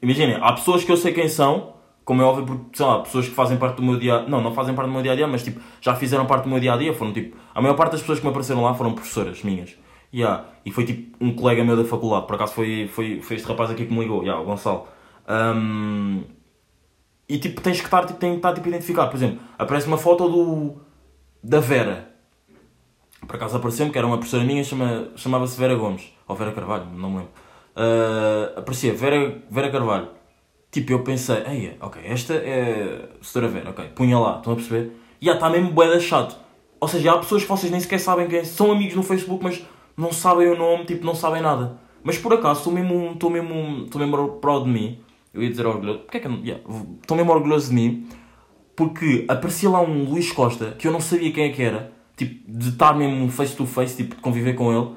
imaginem, 0.00 0.38
há 0.40 0.52
pessoas 0.52 0.84
que 0.84 0.92
eu 0.92 0.96
sei 0.96 1.12
quem 1.12 1.28
são, 1.28 1.74
como 2.06 2.22
é 2.22 2.24
óbvio, 2.24 2.46
porque, 2.46 2.76
sei 2.76 2.86
lá, 2.86 3.00
pessoas 3.00 3.28
que 3.28 3.34
fazem 3.34 3.58
parte 3.58 3.76
do 3.76 3.82
meu 3.82 3.98
dia 3.98 4.22
Não, 4.28 4.40
não 4.40 4.54
fazem 4.54 4.74
parte 4.76 4.86
do 4.86 4.92
meu 4.92 5.02
dia 5.02 5.12
a 5.12 5.16
dia, 5.16 5.26
mas 5.26 5.42
tipo, 5.42 5.60
já 5.80 5.92
fizeram 5.96 6.24
parte 6.24 6.44
do 6.44 6.48
meu 6.48 6.60
dia 6.60 6.72
a 6.72 6.76
dia. 6.76 6.94
Foram 6.94 7.12
tipo, 7.12 7.36
a 7.52 7.60
maior 7.60 7.74
parte 7.74 7.92
das 7.92 8.00
pessoas 8.00 8.20
que 8.20 8.24
me 8.24 8.30
apareceram 8.30 8.62
lá 8.62 8.72
foram 8.74 8.92
professoras 8.92 9.42
minhas. 9.42 9.76
Yeah. 10.14 10.44
E 10.64 10.70
foi 10.70 10.84
tipo 10.84 11.16
um 11.20 11.34
colega 11.34 11.64
meu 11.64 11.76
da 11.76 11.84
faculdade, 11.84 12.26
por 12.28 12.36
acaso 12.36 12.54
foi, 12.54 12.88
foi, 12.88 13.20
foi 13.20 13.36
este 13.36 13.48
rapaz 13.48 13.70
aqui 13.70 13.86
que 13.86 13.92
me 13.92 14.00
ligou, 14.00 14.22
yeah, 14.22 14.40
o 14.40 14.44
Gonçalo. 14.44 14.86
Um, 15.28 16.22
e 17.28 17.38
tipo, 17.38 17.60
tens 17.60 17.80
que 17.80 17.86
estar, 17.86 18.06
tipo, 18.06 18.20
tem 18.20 18.30
que 18.30 18.36
estar 18.36 18.54
tipo, 18.54 18.68
identificado. 18.68 19.10
Por 19.10 19.16
exemplo, 19.16 19.40
aparece 19.58 19.88
uma 19.88 19.98
foto 19.98 20.28
do, 20.28 20.80
da 21.42 21.58
Vera. 21.58 22.08
Por 23.26 23.34
acaso 23.34 23.56
apareceu-me, 23.56 23.90
que 23.90 23.98
era 23.98 24.06
uma 24.06 24.18
professora 24.18 24.44
minha, 24.44 24.62
chama, 24.62 25.10
chamava-se 25.16 25.58
Vera 25.58 25.74
Gomes. 25.74 26.12
Ou 26.28 26.36
Vera 26.36 26.52
Carvalho, 26.52 26.86
não 26.94 27.10
me 27.10 27.16
lembro. 27.16 27.32
Uh, 27.74 28.60
aparecia 28.60 28.94
Vera, 28.94 29.42
Vera 29.50 29.70
Carvalho. 29.70 30.08
Tipo, 30.70 30.92
eu 30.92 31.02
pensei, 31.02 31.42
ei, 31.46 31.76
ok, 31.80 32.02
esta 32.04 32.34
é 32.34 33.08
Setora 33.22 33.48
Vera, 33.48 33.70
ok, 33.70 33.88
punha 33.94 34.18
lá, 34.18 34.36
estão 34.36 34.52
a 34.52 34.56
perceber? 34.56 34.92
E 35.20 35.28
está 35.28 35.48
mesmo 35.48 35.70
bué 35.70 35.98
chato. 36.00 36.36
Ou 36.78 36.88
seja, 36.88 37.12
há 37.12 37.18
pessoas 37.18 37.42
que 37.42 37.48
vocês 37.48 37.72
nem 37.72 37.80
sequer 37.80 37.98
sabem 37.98 38.28
quem 38.28 38.44
são 38.44 38.70
amigos 38.70 38.94
no 38.94 39.02
Facebook, 39.02 39.42
mas 39.42 39.64
não 39.96 40.12
sabem 40.12 40.48
o 40.48 40.56
nome, 40.56 40.84
tipo, 40.84 41.04
não 41.04 41.14
sabem 41.14 41.40
nada. 41.40 41.78
Mas 42.02 42.18
por 42.18 42.32
acaso, 42.34 42.60
estou 42.60 42.72
mesmo, 42.72 43.12
estou 43.12 43.30
mesmo, 43.30 43.84
estou 43.84 44.00
mesmo 44.00 44.28
proud 44.36 44.64
de 44.64 44.70
mim. 44.70 44.98
Eu 45.32 45.42
ia 45.42 45.50
dizer 45.50 45.66
orgulhoso, 45.66 46.00
porque 46.00 46.18
é 46.18 46.20
que 46.20 46.26
eu 46.26 46.30
não, 46.30 46.38
yeah, 46.38 46.62
estou 47.00 47.16
mesmo 47.16 47.32
orgulhoso 47.32 47.68
de 47.68 47.74
mim, 47.74 48.08
porque 48.74 49.24
aparecia 49.28 49.68
lá 49.68 49.80
um 49.80 50.04
Luís 50.04 50.32
Costa, 50.32 50.72
que 50.78 50.86
eu 50.86 50.92
não 50.92 51.00
sabia 51.00 51.32
quem 51.32 51.44
é 51.44 51.48
que 51.50 51.62
era, 51.62 51.92
tipo, 52.16 52.50
de 52.50 52.70
estar 52.70 52.94
mesmo 52.94 53.30
face 53.30 53.54
to 53.54 53.66
face, 53.66 53.96
tipo, 53.96 54.16
de 54.16 54.22
conviver 54.22 54.54
com 54.54 54.72
ele, 54.72 54.94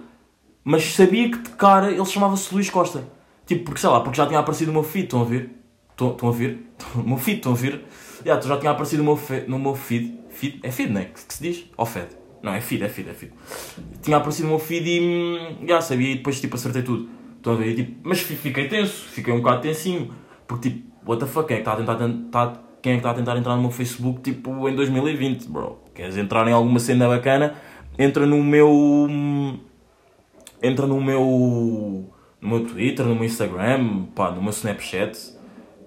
mas 0.64 0.84
sabia 0.94 1.30
que 1.32 1.40
de 1.40 1.50
cara 1.52 1.92
ele 1.92 2.06
chamava-se 2.06 2.54
Luís 2.54 2.70
Costa. 2.70 3.04
Tipo, 3.46 3.66
porque 3.66 3.82
sei 3.82 3.90
lá, 3.90 4.00
porque 4.02 4.16
já 4.16 4.28
tinha 4.28 4.40
aparecido 4.40 4.72
no 4.72 4.80
meu 4.80 4.84
feed, 4.84 5.06
estão 5.06 5.22
a 5.22 5.26
ver? 5.26 5.59
Estão, 6.08 6.30
a? 6.30 6.34
No 6.98 7.04
meu 7.08 7.18
feed, 7.18 7.38
estão 7.38 7.52
a 7.52 7.56
ver? 7.56 7.84
Yeah, 8.26 8.42
já 8.46 8.58
tinha 8.58 8.72
aparecido 8.72 9.04
no 9.04 9.10
meu, 9.10 9.18
fe, 9.18 9.44
no 9.48 9.58
meu 9.60 9.76
feed. 9.76 10.14
feed. 10.30 10.60
É 10.64 10.72
feed, 10.72 10.92
não 10.92 11.02
é? 11.02 11.06
Que, 11.06 11.26
que 11.26 11.34
se 11.34 11.42
diz? 11.44 11.66
Ou 11.78 11.86
fed? 11.86 12.08
Não, 12.42 12.54
é 12.54 12.62
feed, 12.62 12.84
é 12.84 12.90
feed, 12.90 13.10
é 13.10 13.14
feed. 13.14 13.32
Tinha 14.02 14.18
aparecido 14.18 14.48
no 14.48 14.56
meu 14.56 14.60
feed 14.60 14.88
e 14.90 15.00
hum, 15.02 15.68
já 15.68 15.82
sabia 15.82 16.12
e 16.12 16.16
depois 16.16 16.40
tipo 16.40 16.56
acertei 16.56 16.82
tudo. 16.84 17.10
Estão 17.38 17.54
a 17.54 17.56
ver? 17.56 17.68
E, 17.72 17.76
tipo, 17.76 17.96
mas 18.04 18.20
fi- 18.22 18.36
fiquei 18.36 18.68
tenso, 18.68 19.06
fiquei 19.10 19.34
um 19.34 19.38
bocado 19.38 19.62
tensinho. 19.62 20.14
Porque 20.48 20.70
tipo, 20.70 20.88
what 21.06 21.20
the 21.24 21.30
fuck, 21.30 21.48
quem 21.48 21.58
é 21.58 21.62
que 21.62 21.70
está 21.70 21.74
a 21.74 21.76
tentar, 21.78 21.96
tentar, 21.96 22.64
quem 22.82 22.94
é 22.94 22.96
que 22.96 23.00
está 23.00 23.12
a 23.12 23.14
tentar 23.14 23.38
entrar 23.38 23.56
no 23.56 23.62
meu 23.62 23.72
Facebook 23.72 24.22
tipo 24.22 24.68
em 24.70 24.76
2020, 24.76 25.48
bro? 25.48 25.82
Queres 25.94 26.18
entrar 26.18 26.48
em 26.48 26.52
alguma 26.54 26.80
cena 26.80 27.08
bacana? 27.08 27.56
Entra 27.98 28.26
no 28.26 28.42
meu. 28.44 28.70
hum, 28.70 29.60
Entra 30.62 30.88
no 30.88 31.02
meu. 31.02 32.10
No 32.42 32.50
meu 32.50 32.66
Twitter, 32.66 33.06
no 33.06 33.16
meu 33.16 33.26
Instagram, 33.26 34.06
pá, 34.16 34.32
no 34.32 34.42
meu 34.42 34.52
Snapchat. 34.52 35.38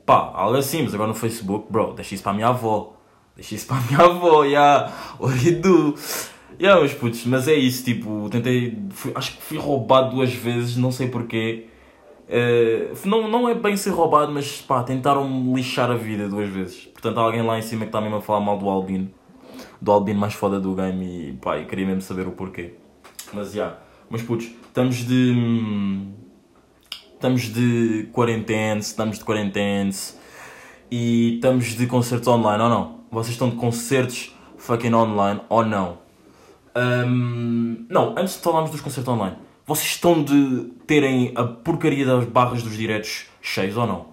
Pá, 0.04 0.32
algo 0.34 0.56
assim, 0.56 0.82
mas 0.82 0.94
agora 0.94 1.08
no 1.08 1.14
Facebook, 1.14 1.66
bro, 1.70 1.92
deixa 1.94 2.14
isso 2.14 2.22
para 2.22 2.32
a 2.32 2.34
minha 2.34 2.48
avó. 2.48 2.94
Deixa 3.36 3.54
isso 3.54 3.66
para 3.66 3.76
a 3.76 3.80
minha 3.86 3.98
avó, 4.00 4.44
yeah. 4.44 4.92
Oridu. 5.18 5.94
Yeah, 6.60 6.80
meus 6.80 6.92
putos, 6.94 7.24
mas 7.26 7.48
é 7.48 7.54
isso, 7.54 7.84
tipo, 7.84 8.28
tentei. 8.30 8.78
fui- 8.90 9.12
acho 9.14 9.36
que 9.36 9.42
fui 9.42 9.58
roubado 9.58 10.10
duas 10.14 10.32
vezes, 10.32 10.76
não 10.76 10.92
sei 10.92 11.08
porquê. 11.08 11.66
Eh, 12.28 12.92
não, 13.04 13.28
não 13.28 13.48
é 13.48 13.54
bem 13.54 13.76
ser 13.76 13.90
roubado, 13.90 14.30
mas 14.32 14.60
pá, 14.60 14.82
tentaram-me 14.82 15.54
lixar 15.54 15.90
a 15.90 15.94
vida 15.94 16.28
duas 16.28 16.48
vezes. 16.48 16.84
Portanto, 16.86 17.18
há 17.18 17.22
alguém 17.22 17.42
lá 17.42 17.58
em 17.58 17.62
cima 17.62 17.80
que 17.82 17.86
está 17.88 18.00
mesmo 18.00 18.16
a 18.16 18.20
falar 18.20 18.40
mal 18.40 18.58
do 18.58 18.68
Albino. 18.68 19.10
Do 19.80 19.90
Albino 19.92 20.20
mais 20.20 20.34
foda 20.34 20.60
do 20.60 20.74
game 20.74 21.30
e 21.30 21.32
pá, 21.34 21.58
queria 21.64 21.86
mesmo 21.86 22.00
saber 22.02 22.26
o 22.28 22.32
porquê. 22.32 22.74
Mas 23.32 23.52
já, 23.52 23.76
mas 24.08 24.22
putos, 24.22 24.46
estamos 24.66 24.96
de. 24.96 25.32
Estamos 27.22 27.42
de 27.42 28.08
quarentena, 28.12 28.80
estamos 28.80 29.18
de 29.20 29.24
quarentena 29.24 29.92
e 30.90 31.36
estamos 31.36 31.66
de 31.66 31.86
concertos 31.86 32.26
online 32.26 32.64
ou 32.64 32.68
não? 32.68 33.00
Vocês 33.12 33.34
estão 33.34 33.48
de 33.48 33.54
concertos 33.54 34.34
fucking 34.58 34.92
online 34.92 35.40
ou 35.48 35.64
não? 35.64 35.98
Ahm, 36.74 37.86
não, 37.88 38.12
antes 38.18 38.34
de 38.34 38.40
falarmos 38.40 38.72
dos 38.72 38.80
concertos 38.80 39.14
online, 39.14 39.36
vocês 39.64 39.90
estão 39.90 40.20
de 40.20 40.72
terem 40.84 41.30
a 41.36 41.44
porcaria 41.44 42.04
das 42.04 42.24
barras 42.24 42.60
dos 42.60 42.76
diretos 42.76 43.26
cheios 43.40 43.76
ou 43.76 43.86
não? 43.86 44.06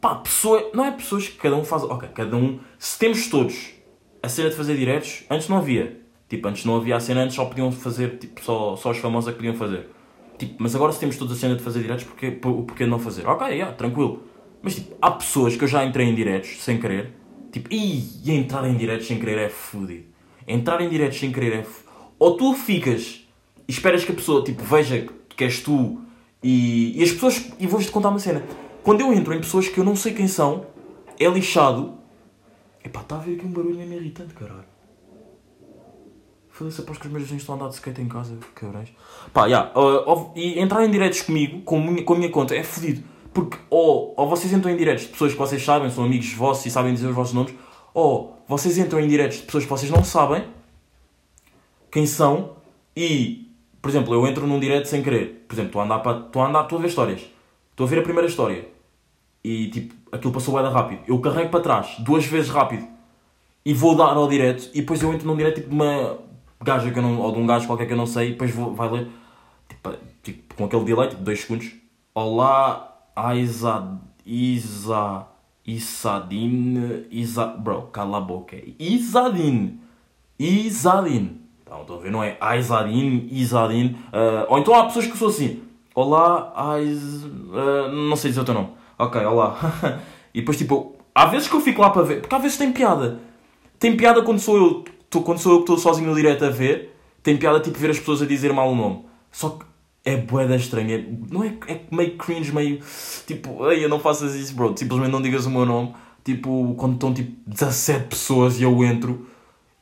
Pá, 0.00 0.14
pessoa, 0.14 0.70
não 0.72 0.86
é 0.86 0.92
pessoas 0.92 1.28
que 1.28 1.36
cada 1.36 1.56
um 1.56 1.62
faz. 1.62 1.82
Ok, 1.82 2.08
cada 2.14 2.34
um. 2.34 2.58
Se 2.78 2.98
temos 2.98 3.28
todos 3.28 3.74
a 4.22 4.30
cena 4.30 4.48
de 4.48 4.56
fazer 4.56 4.78
diretos, 4.78 5.24
antes 5.28 5.46
não 5.46 5.58
havia. 5.58 6.00
Tipo, 6.26 6.48
antes 6.48 6.64
não 6.64 6.76
havia 6.78 6.96
a 6.96 7.00
cena, 7.00 7.20
antes 7.20 7.36
só 7.36 7.44
podiam 7.44 7.70
fazer, 7.70 8.16
tipo, 8.16 8.42
só, 8.42 8.76
só 8.76 8.92
os 8.92 8.96
famosos 8.96 9.28
é 9.28 9.32
que 9.32 9.36
podiam 9.36 9.56
fazer. 9.56 9.99
Tipo, 10.40 10.54
mas 10.58 10.74
agora 10.74 10.90
se 10.90 10.98
temos 10.98 11.18
todos 11.18 11.36
a 11.36 11.38
cena 11.38 11.54
de 11.54 11.62
fazer 11.62 11.80
diretos, 11.82 12.04
porque, 12.04 12.30
por- 12.30 12.62
porquê 12.64 12.86
não 12.86 12.98
fazer? 12.98 13.26
Ok, 13.26 13.46
yeah, 13.48 13.74
tranquilo. 13.74 14.22
Mas 14.62 14.74
tipo, 14.76 14.96
há 15.02 15.10
pessoas 15.10 15.54
que 15.54 15.62
eu 15.64 15.68
já 15.68 15.84
entrei 15.84 16.06
em 16.08 16.14
diretos 16.14 16.62
sem 16.64 16.80
querer. 16.80 17.12
Tipo, 17.52 17.68
e 17.70 18.08
entrar 18.26 18.66
em 18.66 18.74
diretos 18.74 19.06
sem 19.06 19.18
querer 19.18 19.36
é 19.36 19.48
fodido. 19.50 20.04
Entrar 20.48 20.80
em 20.80 20.88
diretos 20.88 21.18
sem 21.20 21.30
querer 21.30 21.52
é 21.52 21.58
f... 21.58 21.84
Ou 22.18 22.38
tu 22.38 22.54
ficas 22.54 23.26
e 23.68 23.70
esperas 23.70 24.02
que 24.02 24.12
a 24.12 24.14
pessoa, 24.14 24.42
tipo, 24.42 24.62
veja 24.64 25.06
que 25.28 25.44
és 25.44 25.60
tu 25.60 26.00
e, 26.42 26.98
e 26.98 27.02
as 27.02 27.12
pessoas... 27.12 27.52
E 27.58 27.66
vou-vos 27.66 27.90
contar 27.90 28.08
uma 28.08 28.18
cena. 28.18 28.42
Quando 28.82 29.02
eu 29.02 29.12
entro 29.12 29.34
em 29.34 29.40
pessoas 29.40 29.68
que 29.68 29.76
eu 29.78 29.84
não 29.84 29.94
sei 29.94 30.14
quem 30.14 30.26
são, 30.26 30.64
é 31.18 31.28
lixado. 31.28 31.98
Epá, 32.82 33.02
está 33.02 33.16
a 33.16 33.18
ver 33.18 33.36
aqui 33.36 33.44
um 33.44 33.50
barulho 33.50 33.76
mesmo 33.76 33.92
irritante, 33.92 34.32
caralho. 34.32 34.69
Foda-se, 36.60 36.82
após 36.82 36.98
que 36.98 37.06
os 37.06 37.10
meus 37.10 37.22
vizinhos 37.22 37.42
estão 37.42 37.54
a 37.54 37.56
andar 37.56 37.68
de 37.68 37.76
skate 37.76 38.02
em 38.02 38.06
casa, 38.06 38.36
cabrões. 38.54 38.90
Pá, 39.32 39.48
já. 39.48 39.72
e 40.36 40.60
entrar 40.60 40.84
em 40.84 40.90
diretos 40.90 41.22
comigo, 41.22 41.62
com 41.62 41.80
minha, 41.80 42.04
com 42.04 42.12
a 42.12 42.16
minha 42.18 42.30
conta, 42.30 42.54
é 42.54 42.62
fodido. 42.62 43.02
Porque 43.32 43.56
ou, 43.70 44.12
ou 44.14 44.28
vocês 44.28 44.52
entram 44.52 44.70
em 44.70 44.76
diretos 44.76 45.04
de 45.04 45.12
pessoas 45.12 45.32
que 45.32 45.38
vocês 45.38 45.64
sabem, 45.64 45.88
são 45.88 46.04
amigos 46.04 46.30
vossos 46.34 46.66
e 46.66 46.70
sabem 46.70 46.92
dizer 46.92 47.06
os 47.06 47.14
vossos 47.14 47.32
nomes, 47.32 47.54
ou 47.94 48.38
vocês 48.46 48.76
entram 48.76 49.00
em 49.00 49.08
diretos 49.08 49.38
de 49.38 49.44
pessoas 49.44 49.64
que 49.64 49.70
vocês 49.70 49.90
não 49.90 50.04
sabem 50.04 50.44
quem 51.90 52.04
são 52.04 52.56
e, 52.94 53.50
por 53.80 53.88
exemplo, 53.88 54.12
eu 54.12 54.26
entro 54.26 54.46
num 54.46 54.60
direto 54.60 54.84
sem 54.84 55.02
querer. 55.02 55.46
Por 55.48 55.54
exemplo, 55.54 55.68
estou 55.68 55.80
a 55.80 55.84
andar, 55.86 56.26
estou 56.26 56.42
a 56.42 56.46
andar, 56.46 56.68
ver 56.68 56.88
histórias. 56.88 57.22
Estou 57.70 57.86
a 57.86 57.88
ver 57.88 58.00
a 58.00 58.02
primeira 58.02 58.28
história. 58.28 58.68
E, 59.42 59.70
tipo, 59.70 59.94
aquilo 60.12 60.30
passou 60.30 60.60
bem 60.60 60.70
rápido. 60.70 61.00
Eu 61.08 61.18
carrego 61.20 61.48
para 61.48 61.60
trás, 61.60 61.96
duas 62.00 62.26
vezes 62.26 62.50
rápido. 62.50 62.86
E 63.64 63.72
vou 63.72 63.96
dar 63.96 64.14
ao 64.14 64.28
direto. 64.28 64.68
E 64.74 64.82
depois 64.82 65.00
eu 65.00 65.10
entro 65.10 65.26
num 65.26 65.36
direto, 65.36 65.54
tipo, 65.54 65.70
de 65.70 65.74
uma 65.74 66.28
gaja 66.62 66.90
que 66.90 66.98
eu 66.98 67.02
não... 67.02 67.18
Ou 67.20 67.32
de 67.32 67.38
um 67.38 67.46
gajo 67.46 67.66
qualquer 67.66 67.86
que 67.86 67.92
eu 67.92 67.96
não 67.96 68.06
sei. 68.06 68.28
E 68.28 68.32
depois 68.32 68.50
vou, 68.50 68.74
vai 68.74 68.88
ler... 68.90 69.08
Tipo, 69.68 69.94
tipo, 70.22 70.54
com 70.54 70.64
aquele 70.64 70.84
delay, 70.84 71.08
tipo, 71.08 71.22
dois 71.22 71.40
segundos. 71.40 71.72
Olá, 72.14 72.96
Isa... 73.34 73.98
Isa... 74.24 75.26
Isadine... 75.66 77.06
Isa... 77.10 77.46
Bro, 77.46 77.88
cala 77.92 78.18
a 78.18 78.20
boca. 78.20 78.56
Isadine. 78.78 79.80
Isadine. 80.38 81.40
Então, 81.70 81.82
estão 81.82 81.96
a 81.96 82.00
ver, 82.00 82.10
não 82.10 82.24
é 82.24 82.36
Aisadine, 82.40 83.28
Isadine. 83.30 83.96
ah, 84.12 84.44
ou 84.48 84.58
então 84.58 84.74
há 84.74 84.86
pessoas 84.86 85.06
que 85.06 85.16
são 85.16 85.28
assim. 85.28 85.62
Olá, 85.94 86.52
Ais... 86.56 87.24
ah, 87.54 87.88
não 87.92 88.16
sei 88.16 88.30
dizer 88.30 88.40
o 88.40 88.44
teu 88.44 88.54
nome. 88.54 88.70
Ok, 88.98 89.24
olá. 89.24 89.56
e 90.34 90.40
depois, 90.40 90.58
tipo, 90.58 90.96
há 91.14 91.26
vezes 91.26 91.46
que 91.46 91.54
eu 91.54 91.60
fico 91.60 91.80
lá 91.80 91.90
para 91.90 92.02
ver. 92.02 92.20
Porque 92.22 92.34
às 92.34 92.42
vezes 92.42 92.58
tem 92.58 92.72
piada. 92.72 93.20
Tem 93.78 93.96
piada 93.96 94.20
quando 94.22 94.40
sou 94.40 94.56
eu, 94.56 94.84
tô- 95.10 95.22
quando 95.22 95.38
sou 95.38 95.52
eu 95.52 95.58
que 95.58 95.62
estou 95.64 95.78
sozinho 95.78 96.08
no 96.08 96.14
direto 96.16 96.44
a 96.44 96.50
ver. 96.50 96.96
Tem 97.22 97.36
piada, 97.36 97.60
tipo, 97.60 97.78
ver 97.78 97.90
as 97.90 97.98
pessoas 97.98 98.22
a 98.22 98.26
dizer 98.26 98.52
mal 98.52 98.70
o 98.70 98.74
nome. 98.74 99.04
Só 99.30 99.50
que 99.50 99.64
é 100.04 100.16
boeda 100.16 100.56
estranha. 100.56 100.96
É- 100.96 101.04
Não 101.30 101.44
é, 101.44 101.54
é 101.68 101.80
meio 101.90 102.16
cringe, 102.16 102.50
meio... 102.54 102.80
Tipo, 103.26 103.68
ei, 103.70 103.86
não 103.88 104.00
faças 104.00 104.34
isso, 104.34 104.54
bro. 104.54 104.72
Simplesmente 104.76 105.10
não 105.12 105.20
digas 105.20 105.44
o 105.46 105.50
meu 105.50 105.66
nome. 105.66 105.94
Tipo, 106.24 106.74
quando 106.78 106.94
estão, 106.94 107.12
tipo, 107.12 107.32
17 107.46 108.06
pessoas 108.08 108.58
e 108.58 108.62
eu 108.62 108.82
entro... 108.84 109.26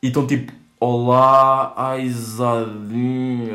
E 0.03 0.09
estão 0.09 0.27
tipo, 0.27 0.53
olá, 0.81 1.73
Aisadinho. 1.77 3.51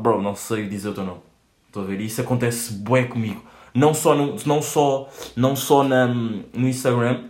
Bro, 0.00 0.22
não 0.22 0.34
sei 0.34 0.68
dizer 0.68 0.88
o 0.90 0.94
teu 0.94 1.04
nome. 1.04 1.20
Estou 1.66 1.82
a 1.82 1.86
ver? 1.86 2.00
Isso 2.00 2.20
acontece 2.20 2.72
bué 2.74 3.04
comigo. 3.04 3.42
Não 3.74 3.92
só 3.94 4.14
no, 4.14 4.36
não 4.46 4.62
só, 4.62 5.08
não 5.36 5.54
só 5.54 5.84
na, 5.84 6.06
no 6.06 6.68
Instagram, 6.68 7.24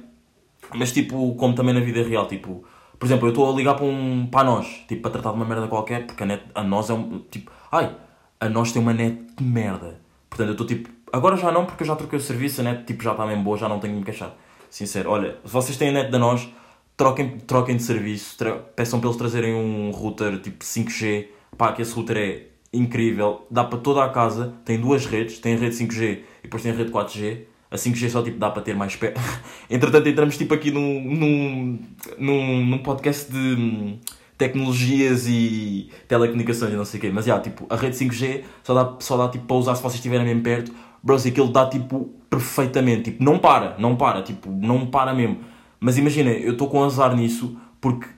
mas 0.75 0.93
tipo, 0.93 1.35
como 1.35 1.55
também 1.55 1.75
na 1.75 1.81
vida 1.81 2.03
real. 2.03 2.27
Tipo, 2.29 2.65
por 2.99 3.07
exemplo, 3.07 3.29
eu 3.29 3.31
estou 3.31 3.51
a 3.51 3.55
ligar 3.55 3.75
para 3.75 3.85
um 3.85 4.27
para 4.27 4.45
nós, 4.45 4.67
tipo, 4.89 5.03
para 5.03 5.13
tratar 5.13 5.31
de 5.31 5.37
uma 5.37 5.45
merda 5.45 5.69
qualquer, 5.69 6.07
porque 6.07 6.23
a, 6.23 6.27
net, 6.27 6.43
a 6.55 6.63
nós 6.63 6.91
é 6.91 6.95
um. 6.95 7.21
Tipo, 7.31 7.51
ai, 7.71 7.95
a 8.41 8.49
nós 8.49 8.73
tem 8.73 8.83
uma 8.83 8.93
net 8.93 9.19
de 9.37 9.45
merda. 9.45 10.01
Portanto, 10.29 10.49
eu 10.49 10.53
estou 10.53 10.67
tipo. 10.67 10.91
Agora 11.13 11.37
já 11.37 11.53
não, 11.53 11.65
porque 11.65 11.85
eu 11.85 11.87
já 11.87 11.97
troquei 11.97 12.19
o 12.19 12.23
serviço, 12.23 12.61
a 12.61 12.65
net 12.65 12.85
tipo, 12.85 13.03
já 13.03 13.13
está 13.13 13.27
bem 13.27 13.43
boa, 13.43 13.57
já 13.57 13.69
não 13.69 13.79
tenho 13.79 13.95
que 13.95 14.01
me 14.01 14.05
queixar. 14.05 14.35
Sincero, 14.69 15.11
olha, 15.11 15.39
se 15.45 15.53
vocês 15.53 15.77
têm 15.79 15.89
a 15.89 15.93
net 15.93 16.11
da 16.11 16.19
nós, 16.19 16.49
troquem, 16.97 17.39
troquem 17.39 17.77
de 17.77 17.83
serviço, 17.83 18.37
peçam 18.75 19.01
para 19.01 19.09
eles 19.09 19.19
trazerem 19.19 19.55
um 19.55 19.91
router 19.91 20.41
tipo 20.41 20.65
5G. 20.65 21.29
Pá, 21.57 21.73
que 21.73 21.81
esse 21.81 21.95
router 21.95 22.17
é 22.17 22.47
incrível, 22.73 23.47
dá 23.51 23.65
para 23.65 23.79
toda 23.79 24.05
a 24.05 24.09
casa, 24.11 24.55
tem 24.65 24.79
duas 24.79 25.07
redes, 25.07 25.39
tem 25.39 25.55
a 25.55 25.59
rede 25.59 25.77
5G 25.77 26.03
e 26.03 26.43
depois 26.43 26.63
tem 26.63 26.73
a 26.73 26.75
rede 26.75 26.91
4G. 26.91 27.45
A 27.71 27.77
5G 27.77 28.09
só 28.09 28.23
tipo, 28.23 28.39
dá 28.39 28.51
para 28.51 28.63
ter 28.63 28.75
mais 28.75 28.97
pé. 28.97 29.15
Entretanto, 29.69 30.09
entramos 30.09 30.37
tipo 30.39 30.55
aqui 30.55 30.71
num, 30.71 31.79
num, 32.19 32.67
num, 32.67 32.79
podcast 32.79 33.31
de 33.31 33.39
hum, 33.39 33.99
tecnologias 34.39 35.27
e 35.27 35.91
telecomunicações 36.07 36.73
e 36.73 36.77
não 36.77 36.85
sei 36.85 36.99
o 36.99 37.01
quê. 37.01 37.11
Mas 37.13 37.27
já, 37.27 37.39
tipo, 37.41 37.67
a 37.69 37.77
rede 37.77 37.97
5G 37.97 38.43
só 38.63 38.75
dá, 38.75 38.97
só 39.01 39.17
dá 39.17 39.29
tipo 39.29 39.45
para 39.45 39.57
usar 39.57 39.75
se 39.75 39.83
vocês 39.83 39.97
estiverem 39.97 40.27
bem 40.27 40.41
perto. 40.41 40.73
Bros, 41.03 41.27
aquilo 41.27 41.49
dá 41.49 41.67
tipo 41.69 42.11
perfeitamente. 42.31 43.11
Tipo, 43.11 43.23
não 43.23 43.39
para, 43.39 43.77
não 43.79 43.97
para, 43.97 44.23
tipo, 44.23 44.51
não 44.51 44.87
para 44.87 45.13
mesmo. 45.13 45.39
Mas 45.79 45.99
imagina, 45.99 46.31
eu 46.31 46.53
estou 46.53 46.69
com 46.69 46.83
azar 46.83 47.15
nisso 47.15 47.57
porque 47.81 48.09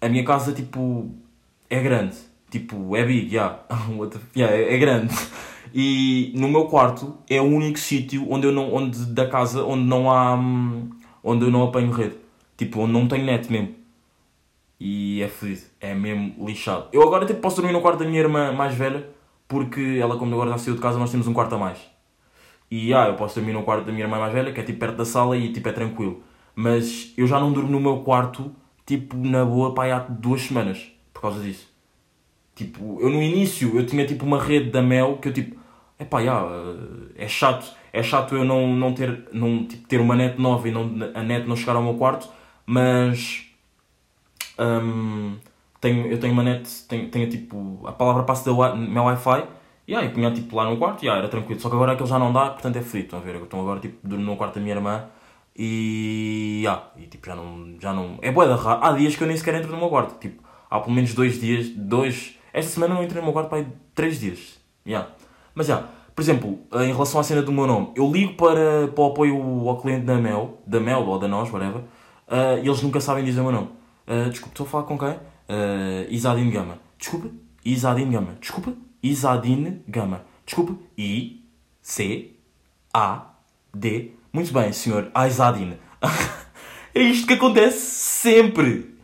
a 0.00 0.08
minha 0.08 0.24
casa, 0.24 0.52
tipo, 0.52 1.14
é 1.68 1.80
grande. 1.80 2.16
Tipo, 2.50 2.96
é 2.96 3.04
big, 3.04 3.34
yeah. 3.34 3.60
Yeah, 4.34 4.54
é, 4.54 4.74
é 4.74 4.78
grande. 4.78 5.14
E 5.72 6.32
no 6.36 6.48
meu 6.48 6.66
quarto 6.66 7.18
é 7.28 7.40
o 7.40 7.44
único 7.44 7.78
sítio 7.78 8.26
onde 8.30 8.46
eu 8.46 8.52
não, 8.52 8.72
onde, 8.72 9.04
da 9.06 9.28
casa 9.28 9.64
onde 9.64 9.84
não 9.84 10.10
há, 10.10 10.34
hum, 10.34 10.90
onde 11.22 11.44
eu 11.44 11.50
não 11.50 11.62
apanho 11.62 11.90
rede. 11.90 12.16
Tipo, 12.56 12.80
onde 12.80 12.92
não 12.92 13.06
tenho 13.06 13.24
net 13.24 13.50
mesmo. 13.50 13.74
E 14.78 15.22
é 15.22 15.28
fodido, 15.28 15.62
é 15.80 15.94
mesmo 15.94 16.46
lixado. 16.46 16.88
Eu 16.92 17.02
agora 17.02 17.26
tipo, 17.26 17.40
posso 17.40 17.56
dormir 17.56 17.72
no 17.72 17.80
quarto 17.80 17.98
da 17.98 18.06
minha 18.06 18.20
irmã 18.20 18.50
mais 18.52 18.74
velha, 18.74 19.08
porque 19.46 19.98
ela, 20.00 20.16
como 20.16 20.34
agora 20.34 20.50
já 20.50 20.58
saiu 20.58 20.74
de 20.74 20.80
casa, 20.80 20.98
nós 20.98 21.10
temos 21.10 21.26
um 21.26 21.34
quarto 21.34 21.54
a 21.54 21.58
mais. 21.58 21.78
E 22.70 22.94
ah, 22.94 23.08
eu 23.08 23.14
posso 23.14 23.34
dormir 23.34 23.52
no 23.52 23.62
quarto 23.62 23.84
da 23.84 23.92
minha 23.92 24.04
irmã 24.04 24.18
mais 24.18 24.32
velha, 24.32 24.52
que 24.52 24.60
é 24.60 24.62
tipo 24.62 24.78
perto 24.78 24.96
da 24.96 25.04
sala 25.04 25.36
e 25.36 25.52
tipo 25.52 25.68
é 25.68 25.72
tranquilo. 25.72 26.22
Mas 26.54 27.12
eu 27.16 27.26
já 27.26 27.38
não 27.38 27.52
durmo 27.52 27.70
no 27.70 27.80
meu 27.80 27.98
quarto, 27.98 28.54
tipo, 28.86 29.16
na 29.16 29.44
boa, 29.44 29.74
pá, 29.74 29.86
há 29.86 29.98
duas 29.98 30.42
semanas, 30.42 30.90
por 31.12 31.22
causa 31.22 31.42
disso. 31.42 31.68
Tipo, 32.54 32.98
eu 33.00 33.10
no 33.10 33.22
início, 33.22 33.76
eu 33.76 33.84
tinha 33.86 34.06
tipo 34.06 34.24
uma 34.24 34.42
rede 34.42 34.70
da 34.70 34.82
Mel, 34.82 35.18
que 35.18 35.28
eu 35.28 35.32
tipo, 35.32 35.59
epá, 36.00 36.22
já, 36.22 36.42
é 37.16 37.28
chato, 37.28 37.72
é 37.92 38.02
chato 38.02 38.34
eu 38.34 38.44
não, 38.44 38.66
não 38.74 38.92
ter, 38.94 39.28
não, 39.32 39.64
tipo, 39.66 39.86
ter 39.86 40.00
uma 40.00 40.16
net 40.16 40.40
nova 40.40 40.68
e 40.68 40.72
não, 40.72 40.90
a 41.14 41.22
net 41.22 41.46
não 41.46 41.56
chegar 41.56 41.76
ao 41.76 41.82
meu 41.82 41.94
quarto, 41.94 42.28
mas 42.66 43.46
hum, 44.58 45.36
tenho, 45.80 46.06
eu 46.06 46.18
tenho 46.18 46.32
uma 46.32 46.42
net, 46.42 46.68
tenho, 46.88 47.08
tenho 47.10 47.28
tipo, 47.28 47.82
a 47.86 47.92
palavra 47.92 48.22
passa 48.22 48.44
do 48.44 48.76
meu 48.76 49.04
Wi-Fi, 49.04 49.44
e 49.88 49.94
aí 49.94 50.08
punha 50.10 50.30
tipo 50.32 50.54
lá 50.56 50.64
no 50.68 50.76
quarto, 50.76 51.04
e 51.04 51.08
ah, 51.08 51.16
era 51.16 51.28
tranquilo. 51.28 51.60
Só 51.60 51.68
que 51.68 51.74
agora 51.74 51.92
aquilo 51.92 52.08
já 52.08 52.18
não 52.18 52.32
dá, 52.32 52.50
portanto 52.50 52.76
é 52.76 52.82
frito, 52.82 53.06
estão 53.06 53.18
a 53.18 53.22
ver? 53.22 53.36
Então 53.36 53.60
agora 53.60 53.80
tipo, 53.80 54.06
no 54.06 54.36
quarto 54.36 54.54
da 54.54 54.60
minha 54.60 54.74
irmã, 54.74 55.06
e, 55.56 56.64
ah, 56.68 56.84
e 56.96 57.06
tipo, 57.06 57.26
já 57.26 57.34
não, 57.34 57.76
já 57.80 57.92
não, 57.92 58.18
é 58.22 58.30
boa 58.30 58.46
da 58.46 58.56
raro. 58.56 58.84
Há 58.84 58.92
dias 58.92 59.16
que 59.16 59.22
eu 59.22 59.28
nem 59.28 59.36
sequer 59.36 59.54
entro 59.56 59.70
no 59.72 59.78
meu 59.78 59.88
quarto, 59.88 60.18
tipo, 60.20 60.42
há 60.70 60.80
pelo 60.80 60.94
menos 60.94 61.12
dois 61.14 61.40
dias, 61.40 61.68
dois, 61.70 62.38
esta 62.52 62.70
semana 62.70 62.94
eu 62.94 62.98
não 62.98 63.04
entrei 63.04 63.20
no 63.20 63.26
meu 63.26 63.32
quarto 63.32 63.48
para 63.48 63.58
aí 63.58 63.66
três 63.94 64.20
dias, 64.20 64.60
yeah. 64.86 65.08
Mas 65.60 65.66
já, 65.66 65.84
por 66.16 66.22
exemplo, 66.22 66.58
em 66.72 66.90
relação 66.90 67.20
à 67.20 67.22
cena 67.22 67.42
do 67.42 67.52
meu 67.52 67.66
nome, 67.66 67.92
eu 67.94 68.10
ligo 68.10 68.32
para, 68.32 68.88
para 68.88 69.04
o 69.04 69.08
apoio 69.08 69.68
ao 69.68 69.76
cliente 69.76 70.06
da 70.06 70.16
Mel, 70.16 70.58
da 70.66 70.80
Mel 70.80 71.00
ou 71.06 71.18
da 71.18 71.28
nós, 71.28 71.52
whatever, 71.52 71.82
ah, 72.26 72.54
e 72.54 72.66
eles 72.66 72.80
nunca 72.80 72.98
sabem 72.98 73.22
dizer 73.22 73.40
o 73.40 73.42
meu 73.42 73.52
nome. 73.52 73.68
Ah, 74.06 74.30
desculpe, 74.30 74.54
estou 74.54 74.64
a 74.64 74.68
falar 74.70 74.84
com 74.84 74.98
quem? 74.98 75.10
Uh, 75.10 76.50
Gama. 76.50 76.78
Desculpa, 76.98 77.28
Isadine 77.62 78.10
Gama. 78.10 78.36
Desculpa, 78.40 78.72
Isadine 79.02 79.82
Gama. 79.86 80.24
Desculpa, 80.46 80.76
I, 80.96 81.44
C, 81.82 82.30
A, 82.94 83.34
D. 83.74 84.12
Muito 84.32 84.50
bem, 84.50 84.72
senhor 84.72 85.12
Isadine. 85.28 85.76
é 86.94 87.02
isto 87.02 87.26
que 87.26 87.34
acontece 87.34 87.80
sempre. 87.80 88.94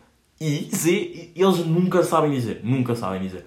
I, 0.40 0.70
Z, 0.74 1.32
eles 1.36 1.58
nunca 1.66 2.02
sabem 2.02 2.30
dizer. 2.30 2.62
Nunca 2.64 2.94
sabem 2.94 3.20
dizer. 3.20 3.44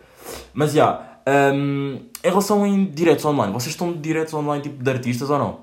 Mas 0.54 0.74
já, 0.74 1.09
hum, 1.54 2.00
em 2.24 2.30
relação 2.30 2.66
em 2.66 2.86
diretos 2.86 3.26
online, 3.26 3.54
vocês 3.54 3.74
estão 3.74 3.92
de 3.92 4.00
diretos 4.00 4.34
online 4.34 4.64
tipo 4.64 4.84
de 4.84 4.90
artistas 4.90 5.30
ou 5.30 5.40
não? 5.40 5.60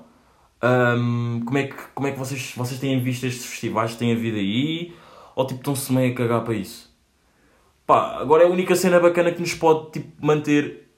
Hum, 0.63 1.41
como, 1.45 1.57
é 1.57 1.67
que, 1.67 1.75
como 1.93 2.07
é 2.07 2.11
que 2.11 2.19
vocês, 2.19 2.53
vocês 2.55 2.79
têm 2.79 2.99
visto 3.01 3.25
estes 3.25 3.45
festivais? 3.45 3.95
Têm 3.95 4.13
havido 4.13 4.37
aí? 4.37 4.93
Ou 5.35 5.45
tipo 5.45 5.59
estão-se 5.59 5.91
meio 5.93 6.13
a 6.13 6.15
cagar 6.15 6.43
para 6.43 6.55
isso? 6.55 6.91
Pá, 7.85 8.17
agora 8.19 8.45
a 8.45 8.49
única 8.49 8.75
cena 8.75 8.99
bacana 8.99 9.31
que 9.31 9.39
nos 9.39 9.53
pode 9.53 9.91
tipo, 9.91 10.25
manter 10.25 10.89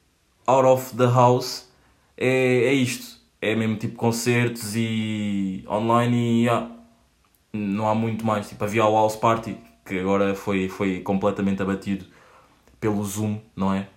out 0.48 0.66
of 0.66 0.96
the 0.96 1.06
house 1.06 1.70
é, 2.18 2.66
é 2.66 2.74
isto. 2.74 3.20
é 3.42 3.56
mesmo 3.56 3.78
tipo 3.78 3.96
concertos 3.96 4.76
e 4.76 5.64
online 5.70 6.18
e 6.18 6.46
yeah, 6.46 6.70
não 7.54 7.88
há 7.88 7.96
muito 7.96 8.26
mais. 8.26 8.50
Tipo, 8.50 8.64
havia 8.64 8.86
o 8.86 8.94
House 8.96 9.16
Party, 9.16 9.58
que 9.86 10.00
agora 10.00 10.36
foi, 10.36 10.70
foi 10.70 11.02
completamente 11.02 11.62
abatido 11.62 12.06
pelo 12.80 13.04
Zoom, 13.04 13.40
não 13.56 13.74
é? 13.74 13.88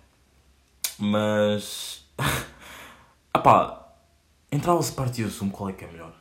Mas. 1.03 2.05
Epá, 3.35 3.89
entre 4.49 4.69
a 4.69 4.73
House 4.73 4.91
Party 4.91 5.21
e 5.21 5.25
o 5.25 5.29
Zoom, 5.29 5.49
qual 5.49 5.69
é 5.69 5.73
que 5.73 5.83
é 5.83 5.87
melhor? 5.87 6.13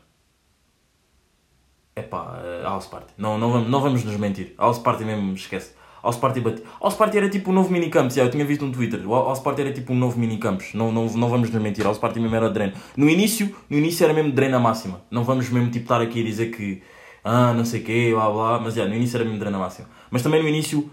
Epá, 1.94 2.40
a 2.64 2.68
House 2.68 2.86
Party. 2.86 3.12
Não, 3.16 3.38
não, 3.38 3.52
vamos, 3.52 3.68
não 3.68 3.80
vamos 3.80 4.02
nos 4.02 4.16
mentir. 4.16 4.54
A 4.58 4.64
House 4.64 4.80
Party 4.80 5.04
mesmo, 5.04 5.34
esquece. 5.34 5.74
House 6.02 6.16
Party 6.16 6.40
bati. 6.40 6.62
House 6.82 6.96
Party 6.96 7.16
era 7.16 7.28
tipo 7.28 7.52
um 7.52 7.54
novo 7.54 7.70
minicampus. 7.70 8.16
Yeah, 8.16 8.28
eu 8.28 8.32
tinha 8.32 8.44
visto 8.44 8.66
no 8.66 8.72
Twitter. 8.72 9.00
House 9.06 9.38
Party 9.38 9.60
era 9.60 9.72
tipo 9.72 9.92
um 9.92 9.96
novo 9.96 10.18
minicampus. 10.18 10.74
Não, 10.74 10.90
não, 10.90 11.06
não 11.06 11.28
vamos 11.28 11.48
nos 11.48 11.62
mentir. 11.62 11.84
House 11.84 11.98
Party 11.98 12.18
mesmo 12.18 12.34
era 12.34 12.50
dreno. 12.50 12.72
No 12.96 13.08
início, 13.08 13.54
no 13.70 13.78
início 13.78 14.02
era 14.02 14.12
mesmo 14.12 14.32
dreno 14.32 14.56
à 14.56 14.60
máxima. 14.60 15.00
Não 15.08 15.22
vamos 15.22 15.48
mesmo 15.48 15.70
tipo 15.70 15.84
estar 15.84 16.00
aqui 16.00 16.22
a 16.22 16.24
dizer 16.24 16.50
que. 16.50 16.82
Ah, 17.22 17.52
não 17.52 17.64
sei 17.64 17.82
o 17.82 17.84
quê, 17.84 18.10
blá 18.12 18.28
blá. 18.28 18.58
Mas 18.58 18.74
yeah, 18.74 18.90
no 18.90 18.96
início 18.98 19.16
era 19.16 19.24
mesmo 19.24 19.38
dreno 19.38 19.58
à 19.58 19.60
máxima. 19.60 19.88
Mas 20.10 20.22
também 20.22 20.42
no 20.42 20.48
início, 20.48 20.90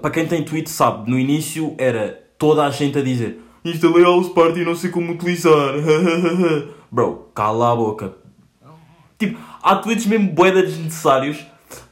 para 0.00 0.10
quem 0.10 0.26
tem 0.26 0.42
tweet 0.42 0.70
sabe, 0.70 1.10
no 1.10 1.18
início 1.18 1.74
era 1.76 2.23
toda 2.44 2.66
a 2.66 2.70
gente 2.70 2.98
a 2.98 3.02
dizer 3.02 3.40
instalei 3.64 4.02
House 4.04 4.28
Party 4.28 4.60
e 4.60 4.64
não 4.64 4.76
sei 4.76 4.90
como 4.90 5.12
utilizar. 5.12 5.72
Bro, 6.92 7.30
cala 7.34 7.72
a 7.72 7.76
boca. 7.76 8.12
Tipo, 9.18 9.38
há 9.62 9.76
tweets 9.76 10.04
mesmo 10.04 10.28
de 10.28 10.52
desnecessários. 10.62 11.46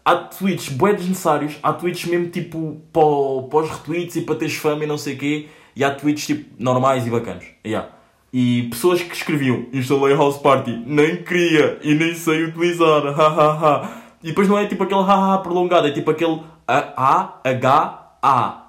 Há 0.04 0.16
tweets 0.16 0.68
bué 0.68 0.92
desnecessários. 0.92 1.54
Há 1.62 1.72
tweets 1.72 2.04
mesmo 2.04 2.28
tipo 2.28 2.82
para, 2.92 3.48
para 3.48 3.60
os 3.60 3.70
retweets 3.70 4.16
e 4.16 4.20
para 4.20 4.34
teres 4.34 4.54
fama 4.56 4.84
e 4.84 4.86
não 4.86 4.98
sei 4.98 5.14
o 5.14 5.18
quê. 5.18 5.48
E 5.74 5.82
há 5.82 5.94
tweets 5.94 6.26
tipo 6.26 6.54
normais 6.62 7.06
e 7.06 7.10
bacanos. 7.10 7.46
Yeah. 7.64 7.88
E 8.30 8.64
pessoas 8.64 9.00
que 9.00 9.14
escreviam 9.14 9.64
instalei 9.72 10.14
House 10.14 10.36
Party, 10.36 10.82
nem 10.86 11.22
queria 11.22 11.78
e 11.82 11.94
nem 11.94 12.14
sei 12.14 12.44
utilizar. 12.44 13.02
hahaha. 13.16 14.02
e 14.22 14.26
depois 14.28 14.46
não 14.46 14.58
é 14.58 14.66
tipo 14.66 14.84
aquele 14.84 15.02
haha 15.02 15.38
prolongado, 15.38 15.86
é 15.86 15.90
tipo 15.90 16.10
aquele 16.10 16.42
A-H-A. 16.68 18.61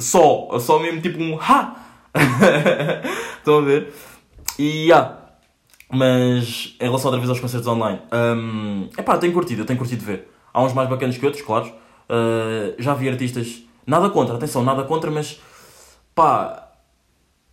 Só, 0.00 0.58
só 0.60 0.78
mesmo 0.78 1.00
tipo 1.00 1.20
um 1.20 1.38
ha. 1.40 1.76
Estão 3.38 3.58
a 3.58 3.60
ver? 3.62 3.92
E 4.58 4.86
yeah. 4.86 5.18
Mas 5.90 6.76
em 6.78 6.84
relação 6.84 7.06
outra 7.06 7.18
vez 7.18 7.30
aos 7.30 7.40
concertos 7.40 7.66
online, 7.66 8.00
um, 8.12 8.88
epá, 8.96 9.16
tenho 9.16 9.32
curtido, 9.32 9.62
eu 9.62 9.66
tenho 9.66 9.78
curtido 9.78 10.04
ver. 10.04 10.28
Há 10.52 10.62
uns 10.62 10.72
mais 10.74 10.88
bacanas 10.88 11.16
que 11.16 11.24
outros, 11.24 11.42
claro. 11.42 11.66
Uh, 11.66 12.74
já 12.78 12.94
vi 12.94 13.08
artistas, 13.08 13.62
nada 13.86 14.10
contra, 14.10 14.34
atenção, 14.34 14.62
nada 14.62 14.84
contra, 14.84 15.10
mas 15.10 15.40
pá, 16.14 16.68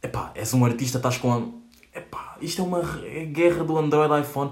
epá, 0.04 0.32
és 0.36 0.54
um 0.54 0.66
artista, 0.66 0.98
estás 0.98 1.18
com. 1.18 1.32
A, 1.32 1.98
epá, 1.98 2.36
isto 2.42 2.62
é 2.62 2.66
uma 2.66 2.82
é 3.06 3.24
guerra 3.25 3.64
do 3.64 3.78
Android 3.78 4.22
iPhone. 4.22 4.52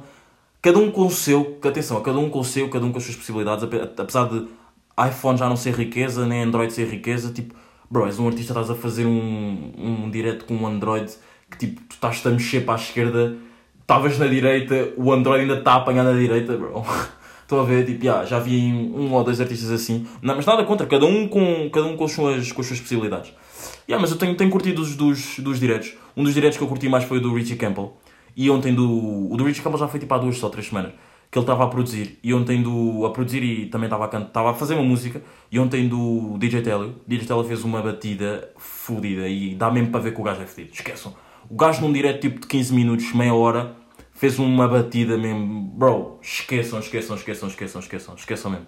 Cada 0.62 0.80
um 0.80 0.90
com 0.90 1.06
o 1.06 1.12
seu, 1.12 1.60
atenção, 1.62 2.02
cada 2.02 2.18
um 2.18 2.30
com 2.30 2.40
o 2.40 2.46
seu, 2.46 2.70
cada 2.70 2.86
um 2.86 2.92
com 2.92 2.98
as 2.98 3.04
suas 3.04 3.18
possibilidades, 3.18 3.66
ape- 3.66 3.82
apesar 3.98 4.30
de 4.30 4.48
iPhone 5.10 5.38
já 5.38 5.50
não 5.50 5.58
ser 5.58 5.74
riqueza, 5.74 6.26
nem 6.26 6.44
Android 6.44 6.72
ser 6.72 6.88
riqueza, 6.88 7.34
tipo, 7.34 7.54
bro, 7.94 8.08
és 8.08 8.18
um 8.18 8.28
artista, 8.28 8.54
estás 8.54 8.72
a 8.72 8.76
fazer 8.76 9.06
um, 9.06 9.72
um 9.78 10.10
direto 10.10 10.46
com 10.46 10.56
um 10.56 10.66
Android 10.66 11.14
que 11.52 11.58
tipo, 11.60 11.82
tu 11.82 11.94
estás 11.94 12.26
a 12.26 12.32
mexer 12.32 12.62
para 12.62 12.74
a 12.74 12.78
esquerda, 12.78 13.38
estavas 13.80 14.18
na 14.18 14.26
direita, 14.26 14.92
o 14.98 15.14
Android 15.14 15.42
ainda 15.42 15.60
está 15.60 15.74
a 15.74 15.76
apanhar 15.76 16.04
na 16.04 16.14
direita, 16.14 16.58
bro. 16.58 16.84
Estou 17.44 17.60
a 17.60 17.64
ver, 17.64 17.86
tipo, 17.86 18.04
yeah, 18.04 18.26
já 18.26 18.40
vi 18.40 18.74
um 18.74 19.14
ou 19.14 19.24
dois 19.24 19.40
artistas 19.40 19.70
assim, 19.70 20.08
não, 20.24 20.36
mas 20.36 20.46
nada 20.46 20.64
contra, 20.64 20.88
cada 20.88 21.06
um 21.06 21.28
com, 21.28 21.70
cada 21.70 21.86
um 21.86 21.96
com, 21.96 22.06
as, 22.06 22.12
suas, 22.12 22.52
com 22.52 22.62
as 22.62 22.68
suas 22.68 22.80
possibilidades. 22.80 23.32
Yeah, 23.88 24.02
mas 24.02 24.10
eu 24.10 24.18
tenho, 24.18 24.36
tenho 24.36 24.50
curtido 24.50 24.82
os 24.82 24.96
dos, 24.96 25.38
dos 25.38 25.60
diretos. 25.60 25.94
Um 26.18 26.24
dos 26.24 26.34
diretos 26.34 26.58
que 26.58 26.64
eu 26.64 26.68
curti 26.68 26.90
mais 26.90 27.04
foi 27.04 27.20
o 27.20 27.22
do 27.22 27.32
Richie 27.32 27.58
Campbell. 27.58 27.96
E 28.36 28.50
ontem 28.50 28.74
do. 28.74 29.32
O 29.32 29.38
do 29.38 29.44
Richie 29.44 29.62
Campbell 29.62 29.80
já 29.80 29.88
foi 29.88 30.00
tipo 30.00 30.12
há 30.14 30.18
duas 30.18 30.42
ou 30.42 30.50
três 30.50 30.68
semanas. 30.68 30.94
Que 31.34 31.40
ele 31.40 31.46
estava 31.46 31.63
a 31.63 31.68
produzir. 31.68 32.20
E 32.24 32.32
ontem 32.32 32.62
do. 32.62 33.08
a 33.08 33.10
produzir 33.10 33.42
e 33.42 33.66
também 33.66 33.88
estava 33.88 34.06
a 34.06 34.08
cantar. 34.08 34.28
Estava 34.28 34.52
a 34.52 34.54
fazer 34.54 34.75
uma 34.75 34.84
música. 34.84 35.20
E 35.52 35.58
ontem 35.58 35.88
do 35.88 36.38
DJ 36.38 36.62
Telio. 36.62 37.02
DJ 37.08 37.26
Telio 37.26 37.43
fez 37.43 37.63
uma 37.63 37.82
batida 37.82 38.52
fodida. 38.56 39.28
E 39.28 39.56
dá 39.56 39.72
mesmo 39.72 39.89
para 39.89 40.00
ver 40.00 40.13
que 40.13 40.22
o 40.22 40.24
gajo 40.24 40.43
é 40.43 40.46
fedido. 40.46 40.76
Esqueçam. 40.76 41.15
O 41.50 41.56
gajo 41.56 41.82
num 41.82 41.91
direto 41.91 42.22
tipo 42.22 42.39
de 42.39 42.46
15 42.46 42.76
minutos, 42.76 43.12
meia 43.13 43.34
hora, 43.34 43.76
fez 44.13 44.38
uma 44.38 44.67
batida 44.67 45.17
mesmo. 45.17 45.72
Bro, 45.76 46.19
esqueçam, 46.22 46.78
esqueçam, 46.78 47.15
esqueçam, 47.15 47.50
esqueçam, 47.50 47.82
esqueçam, 47.82 48.13
esqueçam 48.13 48.52
mesmo. 48.52 48.67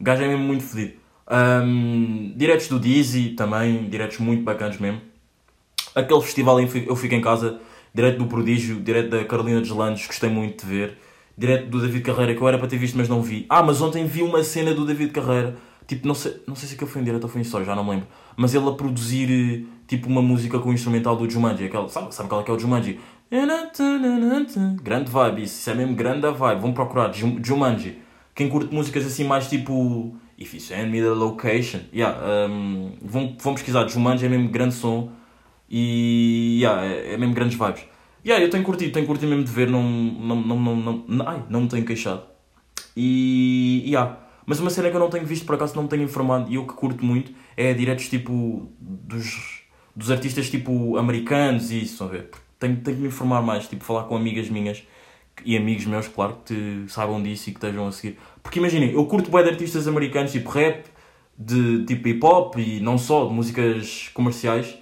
O 0.00 0.02
gajo 0.02 0.24
é 0.24 0.26
mesmo 0.26 0.42
muito 0.42 0.64
fedido. 0.64 0.94
Um, 1.30 2.34
diretos 2.36 2.66
do 2.66 2.80
Dizzy 2.80 3.30
também, 3.36 3.88
diretos 3.88 4.18
muito 4.18 4.42
bacanas 4.42 4.78
mesmo. 4.78 5.00
Aquele 5.94 6.20
festival 6.22 6.58
eu 6.60 6.96
fico 6.96 7.14
em 7.14 7.20
casa, 7.20 7.60
direto 7.94 8.18
do 8.18 8.26
Prodígio, 8.26 8.80
direto 8.80 9.10
da 9.10 9.24
Carolina 9.24 9.60
dos 9.60 9.70
Landes, 9.70 10.04
gostei 10.08 10.28
muito 10.28 10.66
de 10.66 10.72
ver. 10.72 10.98
Direto 11.36 11.68
do 11.68 11.80
David 11.80 12.02
Carreira, 12.04 12.34
que 12.34 12.40
eu 12.40 12.46
era 12.48 12.58
para 12.58 12.68
ter 12.68 12.76
visto, 12.78 12.96
mas 12.96 13.08
não 13.08 13.20
vi. 13.22 13.44
Ah, 13.48 13.62
mas 13.62 13.80
ontem 13.80 14.06
vi 14.06 14.22
uma 14.22 14.42
cena 14.44 14.72
do 14.72 14.84
David 14.84 15.10
Carreira. 15.12 15.56
Tipo, 15.86 16.06
não 16.06 16.14
sei, 16.14 16.40
não 16.46 16.54
sei 16.54 16.68
se 16.68 16.74
aquilo 16.76 16.88
foi 16.88 17.02
em 17.02 17.04
direto 17.04 17.24
ou 17.24 17.28
foi 17.28 17.40
em 17.40 17.42
história, 17.42 17.66
já 17.66 17.74
não 17.74 17.84
me 17.84 17.90
lembro. 17.90 18.06
Mas 18.36 18.54
ele 18.54 18.68
a 18.68 18.72
produzir, 18.72 19.28
eh, 19.30 19.66
tipo, 19.86 20.08
uma 20.08 20.22
música 20.22 20.58
com 20.58 20.70
o 20.70 20.72
instrumental 20.72 21.16
do 21.16 21.28
Jumanji. 21.28 21.64
Aquela, 21.66 21.88
sabe, 21.88 22.14
sabe 22.14 22.28
qual 22.28 22.40
é 22.40 22.44
que 22.44 22.50
é 22.50 22.54
o 22.54 22.58
Jumanji? 22.58 22.98
Grande 24.82 25.10
vibe, 25.10 25.42
isso, 25.42 25.58
isso 25.58 25.70
é 25.70 25.74
mesmo 25.74 25.94
grande 25.94 26.26
a 26.26 26.30
vibe. 26.30 26.60
Vão 26.62 26.72
procurar, 26.72 27.12
Ju- 27.12 27.38
Jumanji. 27.42 27.98
Quem 28.34 28.48
curte 28.48 28.74
músicas 28.74 29.04
assim 29.04 29.24
mais 29.24 29.48
tipo... 29.48 30.16
If 30.38 30.52
you 30.52 30.60
send 30.60 30.90
me 30.90 31.00
the 31.00 31.10
location. 31.10 31.80
Yeah, 31.94 32.18
um, 32.50 32.92
vão, 33.02 33.36
vão 33.40 33.54
pesquisar, 33.54 33.86
Jumanji 33.86 34.26
é 34.26 34.28
mesmo 34.28 34.48
grande 34.48 34.74
som. 34.74 35.10
E 35.70 36.58
yeah, 36.60 36.84
é, 36.84 37.14
é 37.14 37.16
mesmo 37.16 37.34
grandes 37.34 37.56
vibes. 37.58 37.84
Yeah, 38.24 38.42
eu 38.42 38.50
tenho 38.50 38.64
curtido, 38.64 38.92
tenho 38.92 39.06
curtido 39.06 39.28
mesmo 39.28 39.44
de 39.44 39.52
ver, 39.52 39.68
não, 39.68 39.82
não, 39.82 40.36
não, 40.36 40.76
não, 40.76 41.04
não, 41.06 41.28
ai, 41.28 41.42
não 41.48 41.62
me 41.62 41.68
tenho 41.68 41.84
queixado. 41.84 42.22
E 42.96 43.82
yeah. 43.86 44.18
Mas 44.46 44.60
uma 44.60 44.70
cena 44.70 44.90
que 44.90 44.96
eu 44.96 45.00
não 45.00 45.10
tenho 45.10 45.26
visto, 45.26 45.44
por 45.46 45.54
acaso 45.54 45.74
não 45.74 45.84
me 45.84 45.88
tenho 45.88 46.02
informado, 46.02 46.50
e 46.50 46.54
eu 46.54 46.66
que 46.66 46.74
curto 46.74 47.04
muito, 47.04 47.32
é 47.56 47.72
diretos 47.72 48.08
tipo 48.08 48.70
dos, 48.80 49.62
dos 49.94 50.10
artistas 50.10 50.50
tipo 50.50 50.96
americanos 50.96 51.70
e 51.70 51.82
isso, 51.82 52.04
a 52.04 52.06
ver? 52.06 52.30
Tenho, 52.58 52.76
tenho 52.76 52.96
que 52.96 53.02
me 53.02 53.08
informar 53.08 53.42
mais, 53.42 53.66
tipo 53.66 53.84
falar 53.84 54.04
com 54.04 54.16
amigas 54.16 54.48
minhas 54.48 54.82
e 55.44 55.56
amigos 55.56 55.86
meus, 55.86 56.08
claro, 56.08 56.38
que 56.44 56.84
saibam 56.88 57.22
disso 57.22 57.50
e 57.50 57.52
que 57.52 57.58
estejam 57.58 57.86
a 57.86 57.92
seguir. 57.92 58.18
Porque 58.42 58.58
imaginem, 58.58 58.92
eu 58.92 59.04
curto 59.06 59.30
bem 59.30 59.42
de 59.42 59.50
artistas 59.50 59.88
americanos, 59.88 60.32
tipo 60.32 60.50
rap, 60.50 60.84
de 61.36 61.84
tipo 61.84 62.08
hip 62.08 62.24
hop 62.24 62.56
e 62.58 62.80
não 62.80 62.96
só, 62.98 63.26
de 63.26 63.32
músicas 63.32 64.10
comerciais, 64.14 64.78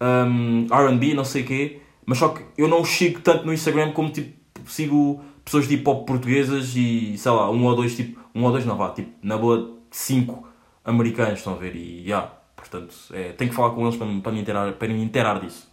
um, 0.00 0.66
RB, 0.70 1.14
não 1.14 1.24
sei 1.24 1.42
o 1.42 1.46
quê, 1.46 1.80
mas 2.08 2.16
só 2.16 2.30
que 2.30 2.42
eu 2.56 2.66
não 2.66 2.82
sigo 2.86 3.20
tanto 3.20 3.44
no 3.44 3.52
Instagram 3.52 3.92
como 3.92 4.10
tipo 4.10 4.32
sigo 4.66 5.22
pessoas 5.44 5.68
de 5.68 5.74
hip 5.74 5.86
hop 5.86 6.06
portuguesas 6.06 6.74
e 6.74 7.18
sei 7.18 7.30
lá, 7.30 7.50
um 7.50 7.62
ou 7.66 7.76
dois, 7.76 7.94
tipo, 7.94 8.18
um 8.34 8.44
ou 8.44 8.50
dois 8.50 8.64
não 8.64 8.78
vá, 8.78 8.92
tipo, 8.92 9.12
na 9.22 9.36
boa, 9.36 9.76
cinco 9.90 10.48
americanos, 10.82 11.40
estão 11.40 11.52
a 11.52 11.56
ver? 11.56 11.76
E 11.76 12.04
yeah, 12.04 12.32
portanto, 12.56 12.94
é, 13.12 13.32
tenho 13.32 13.50
que 13.50 13.54
falar 13.54 13.74
com 13.74 13.82
eles 13.82 13.96
para, 13.96 14.06
para, 14.22 14.32
me 14.32 14.40
inteirar, 14.40 14.72
para 14.72 14.88
me 14.88 15.02
inteirar 15.02 15.38
disso. 15.38 15.70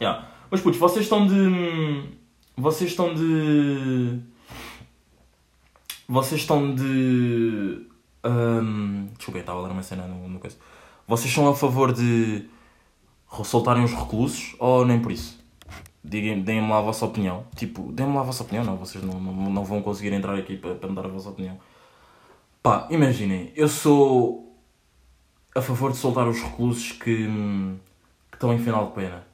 Yeah. 0.00 0.28
Mas 0.52 0.60
putos, 0.60 0.78
vocês 0.78 1.04
estão 1.04 1.26
de. 1.26 2.04
Vocês 2.56 2.90
estão 2.90 3.12
de. 3.12 4.20
Vocês 6.08 6.42
estão 6.42 6.72
de. 6.72 7.88
desculpa, 9.16 9.38
eu 9.38 9.40
estava 9.40 9.58
a 9.58 9.62
ler 9.64 9.72
uma 9.72 9.82
cena 9.82 10.06
no, 10.06 10.28
no. 10.28 10.40
Vocês 11.08 11.34
são 11.34 11.48
a 11.48 11.54
favor 11.56 11.92
de 11.92 12.48
soltarem 13.42 13.82
os 13.82 13.92
reclusos 13.92 14.54
ou 14.60 14.86
nem 14.86 15.00
por 15.00 15.10
isso? 15.10 15.44
Deem-me 16.06 16.68
lá 16.68 16.78
a 16.78 16.82
vossa 16.82 17.04
opinião. 17.04 17.44
Tipo, 17.56 17.92
deem-me 17.92 18.14
lá 18.14 18.20
a 18.20 18.24
vossa 18.24 18.42
opinião, 18.42 18.64
não. 18.64 18.76
Vocês 18.76 19.02
não, 19.02 19.18
não, 19.20 19.50
não 19.50 19.64
vão 19.64 19.82
conseguir 19.82 20.12
entrar 20.12 20.36
aqui 20.36 20.56
para, 20.56 20.74
para 20.74 20.88
me 20.88 20.94
dar 20.94 21.04
a 21.04 21.08
vossa 21.08 21.30
opinião. 21.30 21.58
Pá, 22.62 22.86
imaginem, 22.90 23.52
eu 23.54 23.68
sou 23.68 24.56
a 25.54 25.60
favor 25.60 25.90
de 25.90 25.98
soltar 25.98 26.28
os 26.28 26.40
reclusos 26.40 26.92
que, 26.92 27.26
que 28.30 28.36
estão 28.36 28.52
em 28.52 28.58
final 28.58 28.86
de 28.86 28.92
pena. 28.92 29.26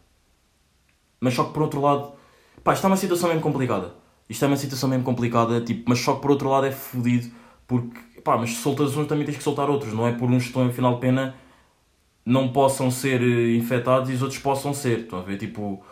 Mas 1.21 1.35
só 1.35 1.45
que 1.45 1.53
por 1.53 1.63
outro 1.63 1.81
lado, 1.81 2.13
pá, 2.65 2.73
isto 2.73 2.85
é 2.85 2.89
uma 2.89 2.97
situação 2.97 3.29
mesmo 3.29 3.43
complicada. 3.43 3.95
Isto 4.29 4.45
é 4.45 4.49
uma 4.49 4.57
situação 4.57 4.89
mesmo 4.89 5.05
complicada, 5.05 5.61
tipo, 5.61 5.85
mas 5.89 5.99
só 5.99 6.15
que 6.15 6.23
por 6.23 6.31
outro 6.31 6.49
lado 6.49 6.67
é 6.67 6.73
fodido 6.73 7.31
porque, 7.67 7.99
pá, 8.23 8.37
mas 8.37 8.51
se 8.51 8.57
soltas 8.57 8.97
uns 8.97 9.07
também 9.07 9.25
tens 9.25 9.37
que 9.37 9.43
soltar 9.43 9.69
outros, 9.69 9.93
não 9.93 10.07
é 10.07 10.13
por 10.13 10.31
uns 10.31 10.43
que 10.43 10.49
estão 10.49 10.67
em 10.67 10.73
final 10.73 10.95
de 10.95 11.01
pena 11.01 11.35
não 12.25 12.53
possam 12.53 12.91
ser 12.91 13.21
eh, 13.21 13.57
infectados 13.57 14.11
e 14.11 14.15
os 14.15 14.23
outros 14.23 14.41
possam 14.41 14.73
ser. 14.73 15.01
Estão 15.01 15.19
a 15.19 15.23
ver? 15.23 15.39
Tipo, 15.39 15.83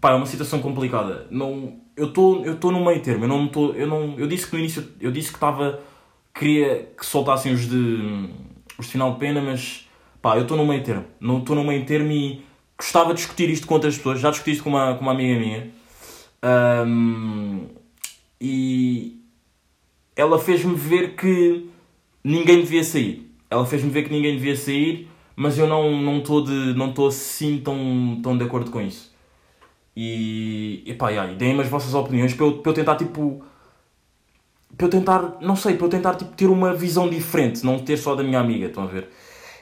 pá, 0.00 0.10
é 0.10 0.14
uma 0.14 0.26
situação 0.26 0.60
complicada. 0.60 1.26
Não, 1.30 1.80
eu 1.96 2.08
estou 2.08 2.44
eu 2.44 2.54
estou 2.54 2.72
no 2.72 2.84
meio 2.84 3.00
termo. 3.02 3.24
Eu 3.24 3.28
não 3.28 3.46
estou, 3.46 3.74
eu 3.74 3.86
não, 3.86 4.18
eu 4.18 4.26
disse 4.26 4.46
que 4.46 4.52
no 4.54 4.58
início, 4.58 4.86
eu 5.00 5.10
disse 5.10 5.28
que 5.28 5.36
estava 5.36 5.80
queria 6.34 6.88
que 6.96 7.04
soltassem 7.04 7.52
os 7.52 7.68
de 7.68 8.28
os 8.78 8.86
de 8.86 8.92
final 8.92 9.12
de 9.12 9.18
pena, 9.18 9.40
mas 9.40 9.88
pá, 10.22 10.36
eu 10.36 10.42
estou 10.42 10.56
no 10.56 10.66
meio 10.66 10.82
termo. 10.82 11.04
Não 11.20 11.38
estou 11.38 11.54
no 11.56 11.64
meio 11.64 11.84
termo 11.84 12.10
e 12.12 12.42
gostava 12.78 13.10
de 13.10 13.20
discutir 13.20 13.50
isto 13.50 13.66
com 13.66 13.74
outras 13.74 13.96
pessoas. 13.96 14.20
Já 14.20 14.30
discuti 14.30 14.52
isto 14.52 14.64
com 14.64 14.70
uma, 14.70 14.94
com 14.94 15.02
uma 15.02 15.12
amiga 15.12 15.38
minha. 15.38 15.70
Ahm, 16.42 17.66
e 18.40 19.20
ela 20.16 20.38
fez-me 20.38 20.74
ver 20.74 21.14
que 21.14 21.68
ninguém 22.24 22.62
devia 22.62 22.82
sair. 22.84 23.30
Ela 23.50 23.66
fez-me 23.66 23.90
ver 23.90 24.04
que 24.04 24.10
ninguém 24.12 24.36
devia 24.36 24.56
sair, 24.56 25.08
mas 25.36 25.58
eu 25.58 25.66
não 25.66 26.00
não 26.00 26.18
estou 26.18 26.42
de 26.42 26.74
não 26.74 26.90
estou 26.90 27.08
assim 27.08 27.58
tão 27.58 28.20
tão 28.22 28.38
de 28.38 28.44
acordo 28.44 28.70
com 28.70 28.80
isso. 28.80 29.09
E, 30.02 30.82
epá, 30.86 31.10
yeah, 31.10 31.30
deem-me 31.34 31.60
as 31.60 31.68
vossas 31.68 31.92
opiniões 31.92 32.32
para 32.32 32.46
eu, 32.46 32.54
para 32.62 32.70
eu 32.70 32.74
tentar, 32.74 32.96
tipo, 32.96 33.44
para 34.74 34.86
eu 34.86 34.90
tentar, 34.90 35.36
não 35.42 35.54
sei, 35.54 35.74
para 35.74 35.84
eu 35.84 35.90
tentar 35.90 36.14
tipo, 36.14 36.32
ter 36.32 36.46
uma 36.46 36.72
visão 36.72 37.06
diferente, 37.06 37.62
não 37.66 37.78
ter 37.78 37.98
só 37.98 38.14
da 38.14 38.22
minha 38.22 38.40
amiga, 38.40 38.64
estão 38.64 38.84
a 38.84 38.86
ver? 38.86 39.10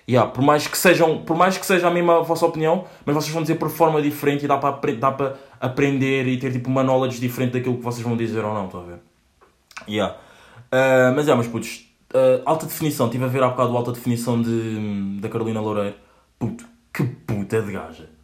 Yeah, 0.09 0.31
por, 0.31 0.40
mais 0.40 0.68
que 0.68 0.79
sejam, 0.79 1.24
por 1.24 1.37
mais 1.37 1.59
que 1.59 1.66
seja 1.66 1.88
a 1.88 1.90
mesma 1.90 2.22
vossa 2.22 2.46
opinião, 2.46 2.85
mas 3.05 3.16
vocês 3.16 3.33
vão 3.33 3.42
dizer 3.42 3.57
por 3.57 3.68
forma 3.68 4.01
diferente 4.01 4.44
e 4.44 4.48
dá 4.48 4.57
para, 4.59 4.94
dá 4.94 5.11
para 5.11 5.37
aprender 5.61 6.29
e 6.29 6.38
ter 6.38 6.53
tipo 6.53 6.70
uma 6.70 6.85
knowledge 6.85 7.18
diferente 7.18 7.55
daquilo 7.55 7.77
que 7.77 7.83
vocês 7.83 8.07
vão 8.07 8.16
dizer 8.16 8.44
ou 8.44 8.55
não, 8.55 8.66
estão 8.66 8.81
a 8.81 8.85
ver? 8.85 9.01
Yeah. 9.88 10.16
Ah, 10.70 11.12
mas 11.16 11.27
é, 11.27 11.35
mas 11.35 11.48
putos, 11.48 11.85
ah, 12.14 12.42
alta 12.44 12.66
definição, 12.66 13.07
estive 13.07 13.24
a 13.24 13.29
ver 13.29 13.42
há 13.42 13.48
bocado 13.48 13.74
a 13.74 13.77
alta 13.77 13.90
definição 13.90 14.40
de, 14.40 15.18
da 15.20 15.29
Carolina 15.29 15.61
Loureiro. 15.61 15.96
Puto, 16.38 16.64
que 16.94 17.03
puta 17.03 17.61
de 17.61 17.72
gaja. 17.72 18.17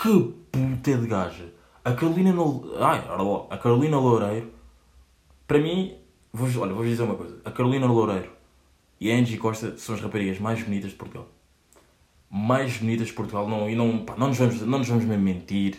Que 0.00 0.34
puta 0.52 0.94
de 0.98 1.06
gaja. 1.06 1.52
A 1.82 1.92
Carolina, 1.92 2.30
no... 2.30 2.70
Ai, 2.78 3.02
a 3.48 3.56
Carolina 3.56 3.98
Loureiro, 3.98 4.52
para 5.48 5.58
mim, 5.58 5.94
vou, 6.32 6.48
olha, 6.62 6.74
vou 6.74 6.84
dizer 6.84 7.02
uma 7.02 7.14
coisa. 7.14 7.38
A 7.44 7.50
Carolina 7.50 7.86
Loureiro 7.86 8.30
e 9.00 9.10
a 9.10 9.14
Angie 9.14 9.38
Costa 9.38 9.78
são 9.78 9.94
as 9.94 10.00
raparigas 10.00 10.38
mais 10.38 10.62
bonitas 10.62 10.90
de 10.90 10.96
Portugal. 10.96 11.26
Mais 12.30 12.76
bonitas 12.76 13.06
de 13.06 13.14
Portugal. 13.14 13.48
Não, 13.48 13.70
e 13.70 13.74
não, 13.74 14.04
pá, 14.04 14.14
não, 14.18 14.28
nos 14.28 14.36
vamos, 14.36 14.60
não 14.60 14.78
nos 14.78 14.88
vamos 14.88 15.04
mesmo 15.04 15.22
mentir. 15.22 15.78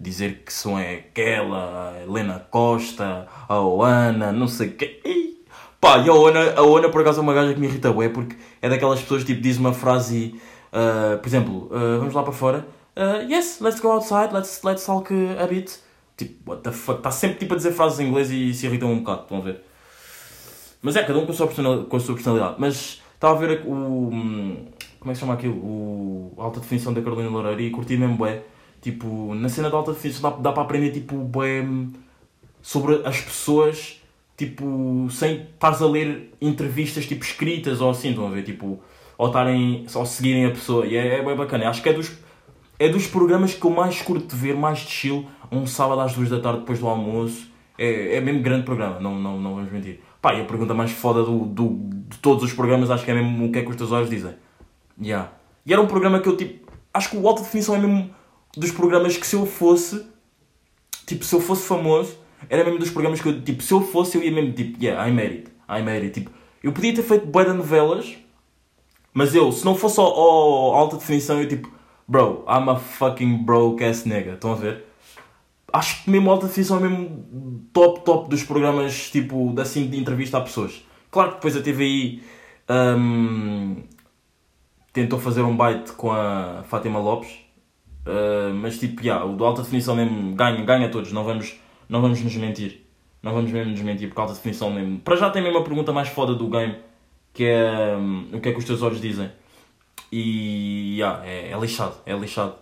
Dizer 0.00 0.42
que 0.44 0.52
são 0.52 0.76
é 0.76 0.96
aquela, 0.96 1.92
a 1.92 2.02
Helena 2.02 2.40
Costa, 2.50 3.28
a 3.48 3.60
Oana, 3.60 4.32
não 4.32 4.48
sei 4.48 4.70
o 4.70 4.72
quê. 4.72 5.36
Pá, 5.80 5.98
e 5.98 6.08
a 6.08 6.12
Oana, 6.12 6.54
a 6.56 6.62
Oana 6.62 6.88
por 6.88 7.02
acaso 7.02 7.20
é 7.20 7.22
uma 7.22 7.34
gaja 7.34 7.54
que 7.54 7.60
me 7.60 7.68
irrita 7.68 7.92
bué, 7.92 8.08
porque 8.08 8.34
é 8.60 8.68
daquelas 8.68 9.00
pessoas 9.00 9.22
tipo 9.22 9.40
diz 9.40 9.58
uma 9.58 9.72
frase 9.72 10.16
e, 10.16 10.40
ah, 10.72 11.18
por 11.22 11.28
exemplo, 11.28 11.70
ah, 11.72 11.98
vamos 11.98 12.14
lá 12.14 12.24
para 12.24 12.32
fora. 12.32 12.66
Ah, 12.96 13.22
yes, 13.28 13.60
let's 13.60 13.80
go 13.80 13.90
outside, 13.92 14.32
let's, 14.32 14.62
let's 14.62 14.84
talk 14.84 15.12
a 15.12 15.46
bit. 15.46 15.78
Tipo, 16.16 16.50
what 16.50 16.62
the 16.62 16.72
fuck, 16.72 16.98
está 16.98 17.10
sempre 17.10 17.38
tipo 17.38 17.54
a 17.54 17.56
dizer 17.56 17.72
frases 17.72 18.00
em 18.00 18.08
inglês 18.08 18.30
e 18.30 18.52
se 18.54 18.66
irritam 18.66 18.92
um 18.92 18.98
bocado, 18.98 19.22
estão 19.22 19.38
a 19.38 19.40
ver? 19.40 19.62
Mas 20.82 20.96
é, 20.96 21.04
cada 21.04 21.18
um 21.18 21.24
com 21.24 21.32
a 21.32 21.34
sua 21.34 21.46
personalidade. 21.46 21.88
Com 21.88 21.96
a 21.96 22.00
sua 22.00 22.14
personalidade. 22.14 22.56
Mas 22.58 23.00
estava 23.14 23.36
a 23.36 23.46
ver 23.46 23.62
o. 23.64 23.72
hum, 23.72 24.66
Como 24.98 25.10
é 25.10 25.12
que 25.12 25.14
se 25.14 25.20
chama 25.20 25.34
aquilo? 25.34 25.54
O 25.54 26.34
alta 26.36 26.60
definição 26.60 26.92
da 26.92 27.00
Carolina 27.00 27.30
Loureiro 27.30 27.60
e 27.60 27.70
curti 27.70 27.96
mesmo 27.96 28.16
bué. 28.16 28.42
Tipo, 28.80 29.32
na 29.34 29.48
cena 29.48 29.70
da 29.70 29.76
alta 29.76 29.92
definição 29.92 30.28
dá, 30.28 30.36
dá 30.36 30.52
para 30.52 30.64
aprender 30.64 30.90
tipo 30.90 31.14
bué 31.16 31.60
hum, 31.62 31.92
sobre 32.60 33.00
as 33.06 33.20
pessoas, 33.20 34.02
tipo, 34.36 35.06
sem 35.08 35.42
estares 35.42 35.80
a 35.80 35.86
ler 35.86 36.32
entrevistas 36.40 37.06
tipo 37.06 37.24
escritas 37.24 37.80
ou 37.80 37.90
assim, 37.90 38.10
estão 38.10 38.26
a 38.26 38.30
ver? 38.30 38.42
Tipo, 38.42 38.80
ou 39.16 39.26
estarem. 39.28 39.86
ou 39.94 40.04
seguirem 40.04 40.46
a 40.46 40.50
pessoa. 40.50 40.84
E 40.84 40.96
é, 40.96 41.20
é 41.20 41.24
bem 41.24 41.36
bacana. 41.36 41.68
Acho 41.68 41.80
que 41.80 41.88
é 41.88 41.92
dos. 41.92 42.10
É 42.82 42.88
dos 42.88 43.06
programas 43.06 43.54
que 43.54 43.64
eu 43.64 43.70
mais 43.70 44.02
curto 44.02 44.26
de 44.26 44.34
ver, 44.34 44.56
mais 44.56 44.80
de 44.80 44.90
chill, 44.90 45.24
um 45.52 45.64
sábado 45.64 46.00
às 46.00 46.14
duas 46.14 46.28
da 46.28 46.40
tarde 46.40 46.62
depois 46.62 46.80
do 46.80 46.88
almoço. 46.88 47.48
É, 47.78 48.16
é 48.16 48.20
mesmo 48.20 48.42
grande 48.42 48.64
programa, 48.64 48.98
não, 48.98 49.14
não, 49.20 49.40
não 49.40 49.54
vamos 49.54 49.70
mentir. 49.70 50.00
Pá, 50.20 50.34
e 50.34 50.40
a 50.40 50.44
pergunta 50.44 50.74
mais 50.74 50.90
foda 50.90 51.22
do, 51.22 51.46
do, 51.46 51.78
de 52.08 52.18
todos 52.18 52.42
os 52.42 52.52
programas 52.52 52.90
acho 52.90 53.04
que 53.04 53.10
é 53.12 53.14
mesmo 53.14 53.46
o 53.46 53.52
que 53.52 53.60
é 53.60 53.62
que 53.62 53.70
os 53.70 53.76
teus 53.76 53.92
olhos 53.92 54.10
dizem. 54.10 54.34
Yeah. 55.00 55.30
E 55.64 55.72
era 55.72 55.80
um 55.80 55.86
programa 55.86 56.18
que 56.18 56.28
eu 56.28 56.36
tipo. 56.36 56.72
Acho 56.92 57.10
que 57.10 57.16
o 57.16 57.28
Alta 57.28 57.42
Definição 57.42 57.76
é 57.76 57.78
mesmo 57.78 58.10
dos 58.56 58.72
programas 58.72 59.16
que 59.16 59.28
se 59.28 59.36
eu 59.36 59.46
fosse. 59.46 60.04
Tipo, 61.06 61.24
se 61.24 61.36
eu 61.36 61.40
fosse 61.40 61.68
famoso, 61.68 62.18
era 62.50 62.64
mesmo 62.64 62.80
dos 62.80 62.90
programas 62.90 63.20
que 63.20 63.28
eu. 63.28 63.40
Tipo, 63.42 63.62
se 63.62 63.72
eu 63.72 63.80
fosse, 63.80 64.18
eu 64.18 64.24
ia 64.24 64.32
mesmo 64.32 64.54
tipo, 64.54 64.82
yeah, 64.82 65.08
I 65.08 65.12
made 65.12 65.28
it. 65.28 65.50
I 65.68 65.82
made 65.84 66.04
it. 66.04 66.10
Tipo, 66.18 66.32
eu 66.60 66.72
podia 66.72 66.92
ter 66.92 67.02
feito 67.04 67.26
bué 67.26 67.44
de 67.44 67.52
novelas, 67.52 68.16
mas 69.14 69.36
eu, 69.36 69.52
se 69.52 69.64
não 69.64 69.76
fosse 69.76 70.00
ao, 70.00 70.06
ao 70.06 70.74
Alta 70.74 70.96
Definição, 70.96 71.40
eu 71.40 71.46
tipo, 71.46 71.70
bro, 72.12 72.44
I'm 72.46 72.68
a 72.68 72.76
fucking 72.76 73.44
broke 73.44 73.82
ass 73.82 74.04
nigga. 74.04 74.34
Estão 74.34 74.52
a 74.52 74.54
ver? 74.54 74.84
Acho 75.72 76.04
que 76.04 76.10
mesmo 76.10 76.30
Alta 76.30 76.46
Definição 76.46 76.76
é 76.76 76.80
mesmo 76.80 77.66
top, 77.72 78.04
top 78.04 78.28
dos 78.28 78.44
programas, 78.44 79.10
tipo, 79.10 79.58
assim, 79.58 79.88
de 79.88 79.98
entrevista 79.98 80.36
a 80.36 80.42
pessoas. 80.42 80.84
Claro 81.10 81.30
que 81.30 81.34
depois 81.36 81.56
a 81.56 81.62
TVI 81.62 82.22
hum, 82.68 83.82
tentou 84.92 85.18
fazer 85.18 85.40
um 85.40 85.56
bite 85.56 85.92
com 85.92 86.12
a 86.12 86.62
Fátima 86.64 86.98
Lopes, 86.98 87.30
uh, 88.06 88.52
mas 88.54 88.78
tipo, 88.78 89.00
yeah, 89.00 89.24
o 89.24 89.34
do 89.34 89.46
Alta 89.46 89.62
Definição 89.62 89.96
mesmo 89.96 90.34
ganha, 90.34 90.62
ganha 90.62 90.90
todos, 90.90 91.12
não 91.12 91.24
vamos, 91.24 91.58
não 91.88 92.02
vamos 92.02 92.22
nos 92.22 92.36
mentir. 92.36 92.82
Não 93.22 93.32
vamos 93.32 93.50
mesmo 93.50 93.70
nos 93.70 93.80
mentir, 93.80 94.08
porque 94.08 94.20
a 94.20 94.24
Alta 94.24 94.34
Definição 94.34 94.70
mesmo... 94.70 94.98
Para 94.98 95.16
já 95.16 95.30
tem 95.30 95.42
mesmo 95.42 95.58
a 95.58 95.64
pergunta 95.64 95.92
mais 95.92 96.08
foda 96.08 96.34
do 96.34 96.48
game, 96.48 96.76
que 97.32 97.44
é 97.44 97.96
hum, 97.96 98.28
o 98.34 98.40
que 98.40 98.50
é 98.50 98.52
que 98.52 98.58
os 98.58 98.64
teus 98.66 98.82
olhos 98.82 99.00
dizem. 99.00 99.30
E 100.12 100.96
yeah, 100.98 101.24
é, 101.26 101.50
é 101.50 101.58
lixado, 101.58 101.96
é 102.04 102.14
lixado. 102.14 102.54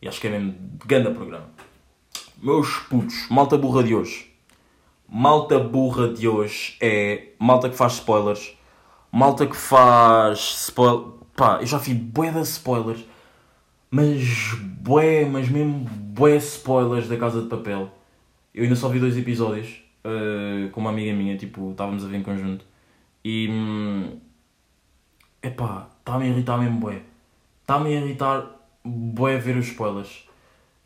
E 0.00 0.08
acho 0.08 0.20
que 0.20 0.26
é 0.26 0.30
mesmo 0.30 0.54
grande 0.86 1.10
programa. 1.10 1.46
Meus 2.42 2.78
putos, 2.88 3.28
malta 3.30 3.58
burra 3.58 3.84
de 3.84 3.94
hoje. 3.94 4.32
Malta 5.08 5.58
burra 5.58 6.08
de 6.08 6.26
hoje 6.26 6.76
é 6.80 7.28
malta 7.38 7.68
que 7.68 7.76
faz 7.76 7.94
spoilers. 7.94 8.56
Malta 9.12 9.46
que 9.46 9.56
faz 9.56 10.38
spoiler. 10.66 11.12
Pá, 11.36 11.58
eu 11.60 11.66
já 11.66 11.78
fiz 11.78 11.94
bué 11.94 12.30
de 12.30 12.40
spoilers. 12.40 13.04
Mas 13.90 14.54
bué, 14.80 15.24
mas 15.24 15.48
mesmo 15.48 15.84
bué 15.88 16.36
spoilers 16.38 17.06
da 17.08 17.16
Casa 17.16 17.42
de 17.42 17.48
Papel. 17.48 17.90
Eu 18.54 18.64
ainda 18.64 18.76
só 18.76 18.88
vi 18.88 18.98
dois 18.98 19.16
episódios 19.16 19.82
eh, 20.04 20.68
com 20.72 20.80
uma 20.80 20.90
amiga 20.90 21.12
minha, 21.12 21.36
tipo, 21.36 21.70
estávamos 21.70 22.04
a 22.04 22.08
ver 22.08 22.16
em 22.18 22.22
conjunto. 22.22 22.64
E. 23.24 23.48
hum, 23.50 24.18
Epá, 25.42 25.88
está-me 26.04 26.26
a 26.26 26.28
irritar 26.28 26.58
mesmo 26.58 26.78
bué. 26.78 27.00
Está-me 27.62 27.96
a 27.96 28.00
irritar 28.00 28.46
bué 28.84 29.38
ver 29.38 29.56
os 29.56 29.66
spoilers. 29.66 30.24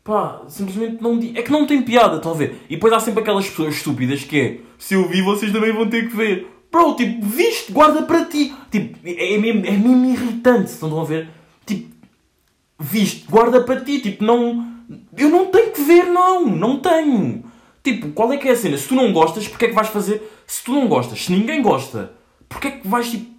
Pá, 0.03 0.41
simplesmente 0.47 1.03
não 1.03 1.19
É 1.35 1.43
que 1.43 1.51
não 1.51 1.67
tem 1.67 1.81
piada, 1.81 2.15
estão 2.15 2.31
a 2.31 2.35
ver? 2.35 2.61
E 2.69 2.75
depois 2.75 2.93
há 2.93 2.99
sempre 2.99 3.21
aquelas 3.21 3.47
pessoas 3.47 3.75
estúpidas 3.75 4.23
que 4.23 4.39
é 4.39 4.59
Se 4.77 4.93
eu 4.93 5.07
vi, 5.07 5.21
vocês 5.21 5.51
também 5.51 5.73
vão 5.73 5.89
ter 5.89 6.09
que 6.09 6.15
ver. 6.15 6.47
Bro, 6.71 6.95
tipo, 6.95 7.25
viste, 7.25 7.71
guarda 7.71 8.03
para 8.03 8.25
ti. 8.25 8.55
Tipo, 8.71 8.97
é, 9.03 9.35
é 9.35 9.37
mesmo, 9.37 9.65
é 9.65 9.71
mesmo 9.71 10.05
irritante, 10.05 10.71
estão 10.71 10.99
a 10.99 11.03
ver? 11.03 11.29
Tipo, 11.65 11.93
viste, 12.79 13.25
guarda 13.29 13.61
para 13.61 13.81
ti. 13.81 13.99
Tipo, 13.99 14.23
não. 14.23 14.67
Eu 15.17 15.29
não 15.29 15.47
tenho 15.47 15.71
que 15.71 15.81
ver, 15.81 16.05
não. 16.05 16.45
Não 16.45 16.79
tenho. 16.79 17.43
Tipo, 17.83 18.09
qual 18.09 18.31
é 18.31 18.37
que 18.37 18.47
é 18.47 18.51
a 18.51 18.55
cena? 18.55 18.77
Se 18.77 18.87
tu 18.87 18.95
não 18.95 19.11
gostas, 19.11 19.47
porque 19.47 19.65
é 19.65 19.67
que 19.67 19.75
vais 19.75 19.89
fazer? 19.89 20.21
Se 20.47 20.63
tu 20.63 20.73
não 20.73 20.87
gostas, 20.87 21.25
se 21.25 21.31
ninguém 21.31 21.61
gosta, 21.61 22.13
porque 22.47 22.67
é 22.67 22.71
que 22.71 22.87
vais, 22.87 23.09
tipo, 23.09 23.38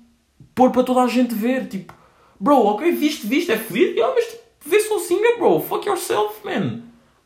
pôr 0.54 0.70
para 0.70 0.82
toda 0.82 1.02
a 1.02 1.06
gente 1.06 1.34
ver? 1.34 1.66
Tipo, 1.66 1.94
bro, 2.38 2.66
ok, 2.66 2.90
viste, 2.92 3.26
viste, 3.26 3.52
é 3.52 3.56
fedido, 3.56 3.92
yeah, 3.92 4.14
mas 4.14 4.24
tipo, 4.26 4.42
vê 4.66 4.80
sozinha, 4.80 5.36
bro. 5.38 5.60
Fuck 5.60 5.86
yourself, 5.88 6.44
man. 6.44 6.82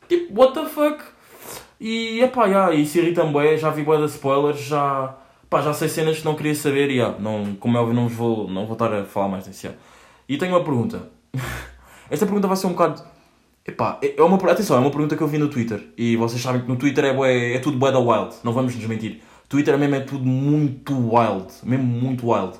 Tipo, 0.07 0.39
what 0.39 0.53
the 0.53 0.65
fuck? 0.65 1.03
E, 1.79 2.21
epá, 2.21 2.45
yeah, 2.45 2.73
isso 2.73 2.97
irrita-me 2.97 3.31
bué, 3.31 3.57
já 3.57 3.69
vi 3.69 3.83
bué 3.83 3.97
de 3.97 4.05
spoilers, 4.05 4.59
já... 4.59 5.15
Pá, 5.49 5.61
já 5.61 5.73
sei 5.73 5.87
cenas 5.87 6.19
que 6.19 6.25
não 6.25 6.35
queria 6.35 6.55
saber 6.55 6.89
e, 6.89 6.95
yeah, 6.95 7.17
não, 7.19 7.55
como 7.55 7.77
é 7.77 7.81
óbvio, 7.81 7.93
não 7.93 8.07
vou, 8.07 8.47
não 8.49 8.65
vou 8.65 8.73
estar 8.73 8.93
a 8.93 9.05
falar 9.05 9.27
mais 9.27 9.45
disso, 9.45 9.67
yeah. 9.67 9.81
E 10.27 10.37
tenho 10.37 10.53
uma 10.53 10.63
pergunta. 10.63 11.09
Esta 12.09 12.25
pergunta 12.25 12.47
vai 12.47 12.57
ser 12.57 12.67
um 12.67 12.71
bocado... 12.71 13.03
Epá, 13.67 13.97
é 14.01 14.13
é 14.17 14.23
uma, 14.23 14.37
atenção, 14.51 14.77
é 14.77 14.79
uma 14.79 14.91
pergunta 14.91 15.17
que 15.17 15.23
eu 15.23 15.27
vi 15.27 15.39
no 15.39 15.47
Twitter. 15.47 15.83
E 15.97 16.15
vocês 16.15 16.39
sabem 16.39 16.61
que 16.61 16.67
no 16.67 16.75
Twitter 16.75 17.03
é, 17.03 17.13
bué, 17.13 17.53
é 17.53 17.59
tudo 17.59 17.77
bué 17.77 17.91
da 17.91 17.99
wild. 17.99 18.35
Não 18.43 18.53
vamos 18.53 18.75
nos 18.75 18.85
mentir. 18.85 19.21
Twitter 19.49 19.77
mesmo 19.77 19.95
é 19.95 20.01
tudo 20.01 20.23
muito 20.23 20.93
wild. 20.93 21.51
Mesmo 21.63 21.83
muito 21.83 22.29
wild. 22.29 22.59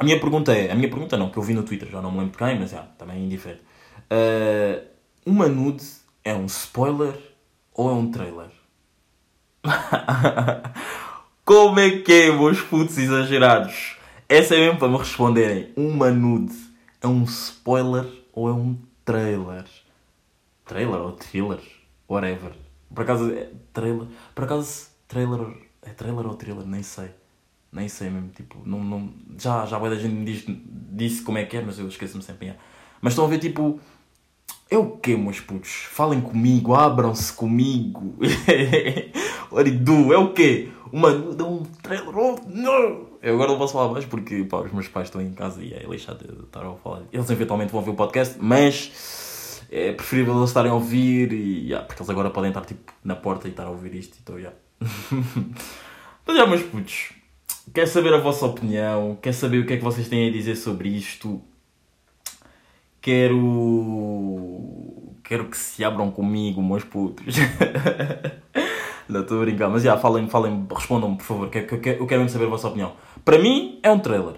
A 0.00 0.04
minha 0.04 0.18
pergunta 0.18 0.54
é... 0.54 0.72
A 0.72 0.74
minha 0.74 0.88
pergunta 0.88 1.18
não, 1.18 1.28
que 1.28 1.36
eu 1.36 1.42
vi 1.42 1.52
no 1.52 1.62
Twitter. 1.62 1.86
Já 1.90 2.00
não 2.00 2.10
me 2.10 2.20
lembro 2.20 2.32
de 2.32 2.38
quem, 2.38 2.58
mas 2.58 2.70
já, 2.70 2.84
também 2.96 3.18
é 3.18 3.20
indiferente. 3.20 3.60
Uh, 4.10 4.82
uma 5.26 5.46
nude 5.46 5.84
é 6.24 6.34
um 6.34 6.46
spoiler 6.46 7.14
ou 7.74 7.90
é 7.90 7.92
um 7.92 8.10
trailer? 8.10 8.48
Como 11.44 11.78
é 11.78 11.98
que 11.98 12.12
é, 12.12 12.32
meus 12.32 12.62
putos 12.62 12.96
exagerados? 12.96 13.98
Essa 14.26 14.54
é 14.54 14.60
mesmo 14.60 14.78
para 14.78 14.88
me 14.88 14.96
responderem. 14.96 15.70
Uma 15.76 16.10
nude 16.10 16.56
é 17.02 17.06
um 17.06 17.24
spoiler 17.24 18.06
ou 18.32 18.48
é 18.48 18.52
um 18.52 18.78
trailer? 19.04 19.66
Trailer 20.64 21.00
ou 21.02 21.12
thriller? 21.12 21.60
Whatever. 22.08 22.52
Por 22.94 23.02
acaso 23.02 23.30
é 23.34 23.50
trailer. 23.74 24.06
Por 24.34 24.44
acaso, 24.44 24.88
trailer. 25.06 25.46
É 25.82 25.90
trailer 25.90 26.26
ou 26.26 26.34
thriller? 26.34 26.66
Nem 26.66 26.82
sei. 26.82 27.19
Nem 27.72 27.88
sei 27.88 28.10
mesmo. 28.10 28.30
Tipo, 28.30 28.62
não, 28.64 28.82
não, 28.82 29.12
já, 29.38 29.64
já 29.66 29.78
da 29.78 29.94
gente 29.94 30.14
me 30.14 30.24
diz, 30.24 30.44
disse 30.46 31.22
como 31.22 31.38
é 31.38 31.44
que 31.44 31.56
é, 31.56 31.62
mas 31.62 31.78
eu 31.78 31.88
esqueço-me 31.88 32.22
sempre. 32.22 32.46
yeah. 32.46 32.62
Mas 33.00 33.12
estão 33.12 33.24
a 33.24 33.28
ver 33.28 33.38
tipo. 33.38 33.80
É 34.70 34.78
o 34.78 34.92
quê, 34.98 35.16
meus 35.16 35.40
putos? 35.40 35.70
Falem 35.90 36.20
comigo, 36.20 36.74
abram-se 36.74 37.32
comigo. 37.32 38.14
Do? 39.82 40.12
É 40.12 40.18
o 40.18 40.32
quê? 40.32 40.70
Uma 40.92 41.10
nuda, 41.10 41.44
um 41.44 41.64
trailer? 41.82 42.16
Oh, 42.16 42.38
não! 42.46 43.08
Eu 43.20 43.34
agora 43.34 43.50
não 43.50 43.58
posso 43.58 43.72
falar 43.72 43.92
mais 43.92 44.04
porque 44.04 44.44
pá, 44.44 44.58
os 44.58 44.72
meus 44.72 44.86
pais 44.86 45.08
estão 45.08 45.20
em 45.20 45.32
casa 45.32 45.62
e 45.62 45.74
é 45.74 45.84
lixado 45.88 46.24
de 46.24 46.44
estar 46.44 46.64
a 46.64 46.72
falar. 46.76 47.02
Eles 47.12 47.28
eventualmente 47.30 47.72
vão 47.72 47.80
ouvir 47.80 47.90
o 47.90 47.94
podcast, 47.94 48.36
mas 48.40 49.60
é 49.70 49.92
preferível 49.92 50.36
eles 50.36 50.50
estarem 50.50 50.70
a 50.70 50.74
ouvir 50.74 51.32
e 51.32 51.66
yeah, 51.66 51.84
porque 51.86 52.02
eles 52.02 52.10
agora 52.10 52.30
podem 52.30 52.50
estar 52.50 52.64
tipo 52.64 52.92
na 53.04 53.14
porta 53.14 53.46
e 53.46 53.50
estar 53.50 53.64
a 53.64 53.70
ouvir 53.70 53.94
isto. 53.94 54.18
Então, 54.22 54.38
yeah. 54.38 54.56
já, 56.28 56.46
meus 56.46 56.62
putos, 56.62 57.10
quer 57.72 57.86
saber 57.86 58.14
a 58.14 58.18
vossa 58.18 58.46
opinião? 58.46 59.16
Quer 59.20 59.32
saber 59.32 59.58
o 59.58 59.66
que 59.66 59.74
é 59.74 59.76
que 59.76 59.84
vocês 59.84 60.08
têm 60.08 60.28
a 60.28 60.32
dizer 60.32 60.56
sobre 60.56 60.88
isto? 60.88 61.40
Quero. 63.00 63.38
quero 65.24 65.46
que 65.46 65.56
se 65.56 65.82
abram 65.84 66.10
comigo, 66.10 66.62
meus 66.62 66.84
putos. 66.84 67.36
Não, 69.08 69.22
estou 69.22 69.38
a 69.38 69.44
brincar, 69.44 69.68
mas 69.68 69.82
já, 69.82 69.96
falem, 69.98 70.28
falem, 70.28 70.66
respondam-me, 70.72 71.16
por 71.16 71.24
favor, 71.24 71.50
que, 71.50 71.62
que, 71.62 71.88
eu 71.88 72.06
quero 72.06 72.28
saber 72.28 72.44
a 72.44 72.48
vossa 72.50 72.68
opinião. 72.68 72.92
Para 73.24 73.38
mim, 73.38 73.80
é 73.82 73.90
um 73.90 73.98
trailer. 73.98 74.36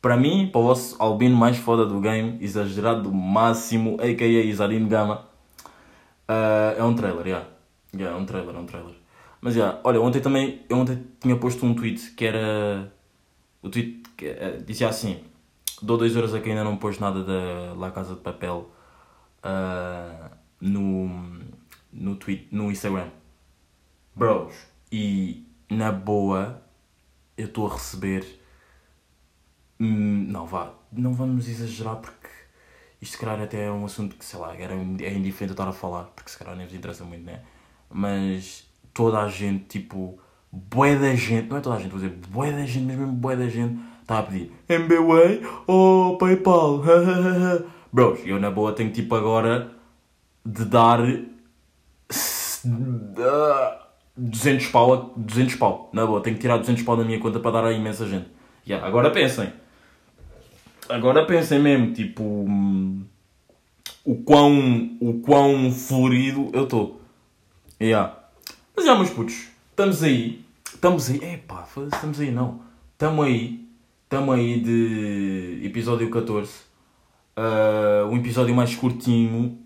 Para 0.00 0.16
mim, 0.16 0.48
para 0.50 0.60
o 0.60 0.64
vosso 0.64 0.96
albino 0.98 1.36
mais 1.36 1.58
foda 1.58 1.84
do 1.84 2.00
game, 2.00 2.38
exagerado 2.40 3.02
do 3.02 3.12
máximo, 3.12 3.96
a.k.a. 4.00 4.44
Isarino 4.44 4.88
Gama, 4.88 5.26
ah, 6.26 6.74
é 6.76 6.82
um 6.82 6.94
trailer, 6.94 7.26
já. 7.26 7.44
Yeah, 7.94 8.16
é 8.16 8.20
um 8.20 8.24
trailer, 8.24 8.54
é 8.54 8.58
um 8.58 8.66
trailer. 8.66 8.94
Mas 9.44 9.52
já, 9.52 9.78
olha, 9.84 10.00
ontem 10.00 10.22
também, 10.22 10.64
eu 10.70 10.78
ontem 10.78 11.06
tinha 11.20 11.36
posto 11.36 11.66
um 11.66 11.74
tweet 11.74 12.12
que 12.12 12.24
era. 12.24 12.90
O 13.60 13.68
tweet 13.68 14.02
que, 14.16 14.24
eh, 14.24 14.62
dizia 14.66 14.88
assim: 14.88 15.22
dou 15.82 15.98
2 15.98 16.16
euros 16.16 16.32
a 16.32 16.40
quem 16.40 16.52
ainda 16.52 16.64
não 16.64 16.78
pôs 16.78 16.98
nada 16.98 17.22
da 17.22 17.74
La 17.74 17.90
Casa 17.90 18.14
de 18.14 18.22
Papel 18.22 18.70
ah, 19.42 20.30
no, 20.58 21.42
no, 21.92 22.16
tweet, 22.16 22.48
no 22.50 22.70
Instagram. 22.70 23.10
Bros, 24.16 24.54
e 24.90 25.46
na 25.68 25.92
boa, 25.92 26.62
eu 27.36 27.44
estou 27.44 27.66
a 27.66 27.74
receber. 27.74 28.24
Hum, 29.78 30.24
não, 30.26 30.46
vá, 30.46 30.72
não 30.90 31.12
vamos 31.12 31.48
exagerar 31.50 31.96
porque 31.96 32.28
isto, 32.98 33.12
se 33.12 33.18
calhar, 33.18 33.42
até 33.42 33.66
é 33.66 33.70
um 33.70 33.84
assunto 33.84 34.16
que, 34.16 34.24
sei 34.24 34.40
lá, 34.40 34.56
era, 34.56 34.72
é 34.72 35.12
indiferente 35.12 35.50
eu 35.50 35.52
estar 35.52 35.68
a 35.68 35.72
falar, 35.72 36.04
porque 36.16 36.30
se 36.30 36.38
calhar 36.38 36.56
nem 36.56 36.66
vos 36.66 36.74
interessa 36.74 37.04
muito, 37.04 37.26
né? 37.26 37.42
Mas 37.90 38.72
toda 38.94 39.18
a 39.18 39.28
gente, 39.28 39.64
tipo, 39.64 40.18
bué 40.52 40.96
da 40.96 41.14
gente, 41.14 41.48
não 41.50 41.56
é 41.56 41.60
toda 41.60 41.76
a 41.76 41.78
gente, 41.80 41.90
vou 41.90 42.00
dizer, 42.00 42.16
bué 42.30 42.52
da 42.52 42.64
gente, 42.64 42.84
mas 42.86 42.96
mesmo 42.96 43.12
bué 43.12 43.36
da 43.36 43.48
gente, 43.48 43.76
está 44.00 44.20
a 44.20 44.22
pedir 44.22 44.50
MBWay 44.68 45.42
ou 45.66 46.16
PayPal. 46.16 46.82
Bros, 47.92 48.20
eu 48.24 48.40
na 48.40 48.50
boa 48.50 48.72
tenho, 48.72 48.90
tipo, 48.90 49.14
agora 49.14 49.70
de 50.46 50.64
dar. 50.64 51.00
s- 52.08 52.68
ah, 53.18 53.80
200 54.16 54.66
pau, 54.68 54.94
a- 54.94 55.10
200 55.16 55.56
pau, 55.56 55.90
na 55.92 56.06
boa, 56.06 56.20
tenho 56.20 56.36
que 56.36 56.42
tirar 56.42 56.56
200 56.58 56.82
pau 56.84 56.96
da 56.96 57.04
minha 57.04 57.18
conta 57.18 57.40
para 57.40 57.50
dar 57.50 57.64
a 57.66 57.72
imensa 57.72 58.06
gente. 58.06 58.26
Yeah, 58.66 58.86
agora 58.86 59.10
pensem, 59.10 59.52
agora 60.88 61.26
pensem 61.26 61.58
mesmo, 61.58 61.92
tipo, 61.92 62.22
o 64.04 64.14
quão, 64.24 64.96
o 65.00 65.20
quão 65.20 65.70
florido 65.72 66.50
eu 66.52 66.64
estou. 66.64 67.00
Yeah. 67.80 68.16
Mas 68.76 68.86
já, 68.86 68.94
meus 68.94 69.10
putos, 69.10 69.48
estamos 69.70 70.02
aí, 70.02 70.44
estamos 70.66 71.10
aí, 71.10 71.34
epá, 71.34 71.66
estamos 71.92 72.20
aí 72.20 72.30
não, 72.30 72.60
estamos 72.92 73.24
aí, 73.24 73.68
estamos 74.02 74.34
aí 74.34 74.60
de 74.60 75.60
episódio 75.64 76.10
14, 76.10 76.50
ah, 77.36 78.08
um 78.10 78.16
episódio 78.16 78.54
mais 78.54 78.74
curtinho, 78.74 79.64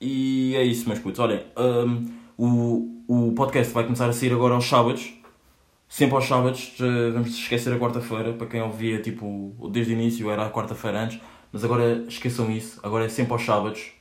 e 0.00 0.54
é 0.54 0.62
isso, 0.62 0.86
meus 0.86 1.00
putos. 1.00 1.18
Olhem, 1.18 1.42
hum, 1.56 2.10
o, 2.36 3.02
o 3.08 3.32
podcast 3.32 3.72
vai 3.72 3.84
começar 3.84 4.06
a 4.06 4.12
sair 4.12 4.32
agora 4.32 4.54
aos 4.54 4.66
sábados. 4.66 5.14
Sempre 5.88 6.16
aos 6.16 6.26
sábados. 6.26 6.74
Vamos 7.12 7.30
esquecer 7.30 7.72
a 7.72 7.78
quarta-feira. 7.78 8.34
Para 8.34 8.46
quem 8.46 8.60
ouvia, 8.60 9.00
tipo, 9.00 9.54
desde 9.72 9.92
o 9.92 9.94
início 9.94 10.30
era 10.30 10.44
a 10.44 10.50
quarta-feira 10.50 11.04
antes. 11.04 11.20
Mas 11.50 11.64
agora 11.64 12.04
esqueçam 12.06 12.50
isso. 12.50 12.78
Agora 12.82 13.06
é 13.06 13.08
sempre 13.08 13.32
aos 13.32 13.44
sábados. 13.46 13.92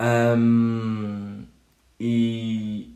Hum, 0.00 1.44
e 1.98 2.94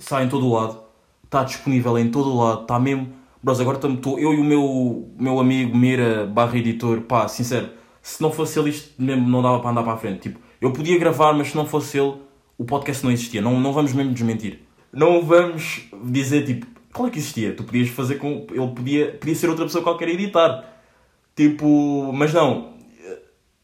sai 0.00 0.24
em 0.24 0.28
todo 0.28 0.46
o 0.46 0.54
lado. 0.54 0.80
Está 1.24 1.44
disponível 1.44 1.96
em 1.96 2.10
todo 2.10 2.30
o 2.30 2.42
lado. 2.42 2.62
Está 2.62 2.80
mesmo. 2.80 3.12
Bros, 3.42 3.60
agora 3.60 3.76
estamos 3.76 4.04
eu 4.20 4.34
e 4.34 4.40
o 4.40 4.44
meu, 4.44 5.08
meu 5.18 5.38
amigo 5.38 5.76
Mira 5.76 6.26
barra 6.26 6.58
editor. 6.58 7.02
Pá, 7.02 7.28
sincero, 7.28 7.70
se 8.02 8.20
não 8.20 8.32
fosse 8.32 8.58
ele, 8.58 8.70
isto 8.70 9.00
mesmo 9.00 9.28
não 9.28 9.40
dava 9.40 9.60
para 9.60 9.70
andar 9.70 9.82
para 9.82 9.92
a 9.92 9.96
frente. 9.96 10.20
Tipo, 10.20 10.40
eu 10.60 10.72
podia 10.72 10.98
gravar, 10.98 11.32
mas 11.32 11.48
se 11.48 11.56
não 11.56 11.64
fosse 11.64 11.98
ele, 11.98 12.14
o 12.58 12.64
podcast 12.64 13.04
não 13.04 13.12
existia. 13.12 13.40
Não, 13.40 13.60
não 13.60 13.72
vamos 13.72 13.92
mesmo 13.92 14.12
desmentir. 14.12 14.60
Não 14.92 15.22
vamos 15.22 15.88
dizer 16.04 16.44
tipo, 16.44 16.66
claro 16.92 17.12
que 17.12 17.18
existia. 17.18 17.54
Tu 17.54 17.62
podias 17.62 17.88
fazer 17.90 18.16
com. 18.16 18.46
Ele 18.50 18.68
podia, 18.68 19.12
podia 19.12 19.34
ser 19.34 19.48
outra 19.48 19.64
pessoa 19.64 19.84
qualquer 19.84 20.08
a 20.08 20.12
editar. 20.12 20.64
Tipo, 21.36 22.12
mas 22.12 22.32
não. 22.32 22.74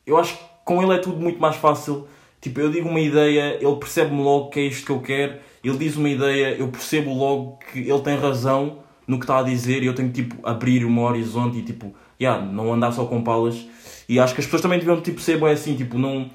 Eu 0.07 0.16
acho 0.16 0.37
que 0.37 0.44
com 0.64 0.83
ele 0.83 0.94
é 0.94 0.99
tudo 0.99 1.18
muito 1.20 1.40
mais 1.40 1.57
fácil. 1.57 2.07
Tipo, 2.40 2.61
eu 2.61 2.70
digo 2.70 2.88
uma 2.88 3.01
ideia, 3.01 3.59
ele 3.61 3.77
percebe-me 3.77 4.22
logo 4.22 4.51
que 4.51 4.61
é 4.61 4.62
isto 4.62 4.87
que 4.87 4.92
eu 4.92 5.01
quero. 5.01 5.38
Ele 5.66 5.79
diz 5.79 5.96
uma 5.96 6.09
ideia, 6.09 6.57
eu 6.57 6.68
percebo 6.68 7.12
logo 7.12 7.59
que 7.72 7.81
ele 7.81 8.00
tem 8.00 8.16
razão 8.16 8.79
no 9.07 9.18
que 9.18 9.24
está 9.24 9.38
a 9.38 9.42
dizer 9.42 9.83
e 9.83 9.87
eu 9.87 9.94
tenho 9.94 10.11
que 10.11 10.22
tipo, 10.22 10.46
abrir 10.46 10.85
o 10.85 10.90
meu 10.90 11.02
horizonte 11.05 11.59
e 11.59 11.62
tipo, 11.62 11.92
yeah, 12.20 12.44
não 12.44 12.72
andar 12.72 12.92
só 12.92 13.05
com 13.05 13.22
palas. 13.22 13.66
E 14.09 14.20
acho 14.20 14.33
que 14.35 14.40
as 14.40 14.46
pessoas 14.46 14.62
também 14.62 14.79
deviam 14.79 15.00
tipo, 15.00 15.20
ser 15.20 15.40
bem 15.40 15.50
assim, 15.50 15.74
tipo, 15.74 15.98
não. 15.98 16.31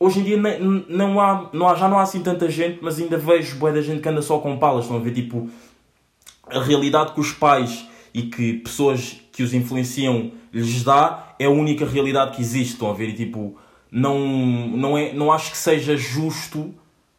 Hoje 0.00 0.20
em 0.20 0.24
dia 0.24 0.36
nem- 0.36 0.84
não 0.88 1.20
há, 1.20 1.48
não 1.52 1.68
há, 1.68 1.74
já 1.74 1.88
não 1.88 1.98
há 1.98 2.02
assim 2.02 2.20
tanta 2.22 2.50
gente, 2.50 2.78
mas 2.82 2.98
ainda 3.00 3.16
vejo 3.16 3.56
boa 3.56 3.72
da 3.72 3.80
gente 3.80 4.02
que 4.02 4.08
anda 4.08 4.20
só 4.20 4.38
com 4.38 4.58
palas. 4.58 4.84
Estão 4.84 4.96
a 4.98 5.00
ver 5.00 5.12
tipo 5.12 5.48
a 6.50 6.60
realidade 6.60 7.12
que 7.12 7.20
os 7.20 7.32
pais 7.32 7.86
e 8.12 8.22
que 8.22 8.54
pessoas 8.54 9.20
que 9.32 9.42
os 9.42 9.54
influenciam 9.54 10.32
lhes 10.52 10.82
dá 10.82 11.34
é 11.38 11.44
a 11.46 11.50
única 11.50 11.86
realidade 11.86 12.36
que 12.36 12.42
existe. 12.42 12.72
Estão 12.72 12.90
a 12.90 12.94
ver? 12.94 13.10
E 13.10 13.14
tipo, 13.14 13.56
não, 13.90 14.18
não, 14.68 14.98
é, 14.98 15.12
não 15.12 15.32
acho 15.32 15.50
que 15.52 15.56
seja 15.56 15.96
justo. 15.96 16.74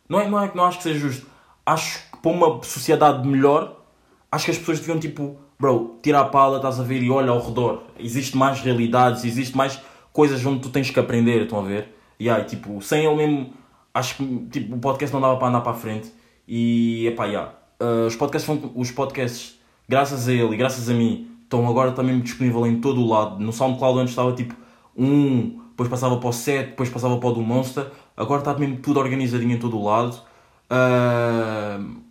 Não 0.10 0.20
é, 0.20 0.30
não 0.30 0.42
é 0.44 0.48
que 0.48 0.56
não 0.58 0.66
acho 0.66 0.78
que 0.78 0.84
seja 0.84 1.00
justo. 1.00 1.26
Acho 1.68 2.00
que 2.10 2.18
para 2.20 2.32
uma 2.32 2.64
sociedade 2.64 3.28
melhor, 3.28 3.76
acho 4.32 4.46
que 4.46 4.52
as 4.52 4.58
pessoas 4.58 4.80
deviam 4.80 4.98
tipo, 4.98 5.36
bro, 5.60 5.98
tira 6.02 6.22
a 6.22 6.24
pala, 6.24 6.56
estás 6.56 6.80
a 6.80 6.84
ver 6.84 7.04
e 7.04 7.12
olha 7.12 7.30
ao 7.30 7.46
redor. 7.46 7.84
Existe 8.00 8.38
mais 8.38 8.62
realidades, 8.62 9.26
existe 9.26 9.56
mais 9.58 9.78
coisas 10.14 10.46
onde 10.46 10.62
tu 10.62 10.70
tens 10.70 10.90
que 10.90 10.98
aprender. 10.98 11.42
Estão 11.42 11.60
a 11.60 11.64
ver? 11.64 11.94
E 12.18 12.30
aí, 12.30 12.46
tipo, 12.46 12.82
sem 12.82 13.06
ele 13.06 13.16
mesmo, 13.16 13.54
acho 13.94 14.16
que 14.16 14.48
tipo, 14.50 14.78
o 14.78 14.80
podcast 14.80 15.14
não 15.14 15.20
dava 15.20 15.36
para 15.36 15.50
andar 15.50 15.60
para 15.60 15.74
a 15.74 15.76
frente. 15.76 16.10
E 16.48 17.06
epá, 17.08 17.26
yeah. 17.26 17.52
Uh, 17.82 18.08
os, 18.08 18.16
podcasts 18.16 18.48
vão- 18.48 18.72
os 18.74 18.90
podcasts, 18.92 19.60
graças 19.90 20.30
a 20.30 20.32
ele 20.34 20.54
e 20.54 20.58
graças 20.58 20.90
a 20.90 20.94
mim, 20.94 21.28
estão 21.44 21.68
agora 21.68 21.92
também 21.92 22.18
disponível 22.22 22.66
em 22.66 22.80
todo 22.80 23.02
o 23.02 23.08
lado. 23.10 23.44
No 23.44 23.52
SoundCloud 23.52 24.00
antes 24.00 24.12
estava 24.12 24.32
tipo 24.32 24.56
um, 24.96 25.60
depois 25.72 25.90
passava 25.90 26.18
para 26.18 26.30
o 26.30 26.34
7, 26.34 26.70
depois 26.70 26.90
passava 26.90 27.18
para 27.18 27.30
o 27.30 27.34
do 27.34 27.42
Monster. 27.42 27.86
Agora 28.16 28.40
está 28.40 28.54
mesmo 28.54 28.78
tudo 28.78 29.00
organizadinho 29.02 29.52
em 29.52 29.60
todo 29.60 29.78
o 29.78 29.84
lado. 29.84 30.18
Uh, 30.72 32.02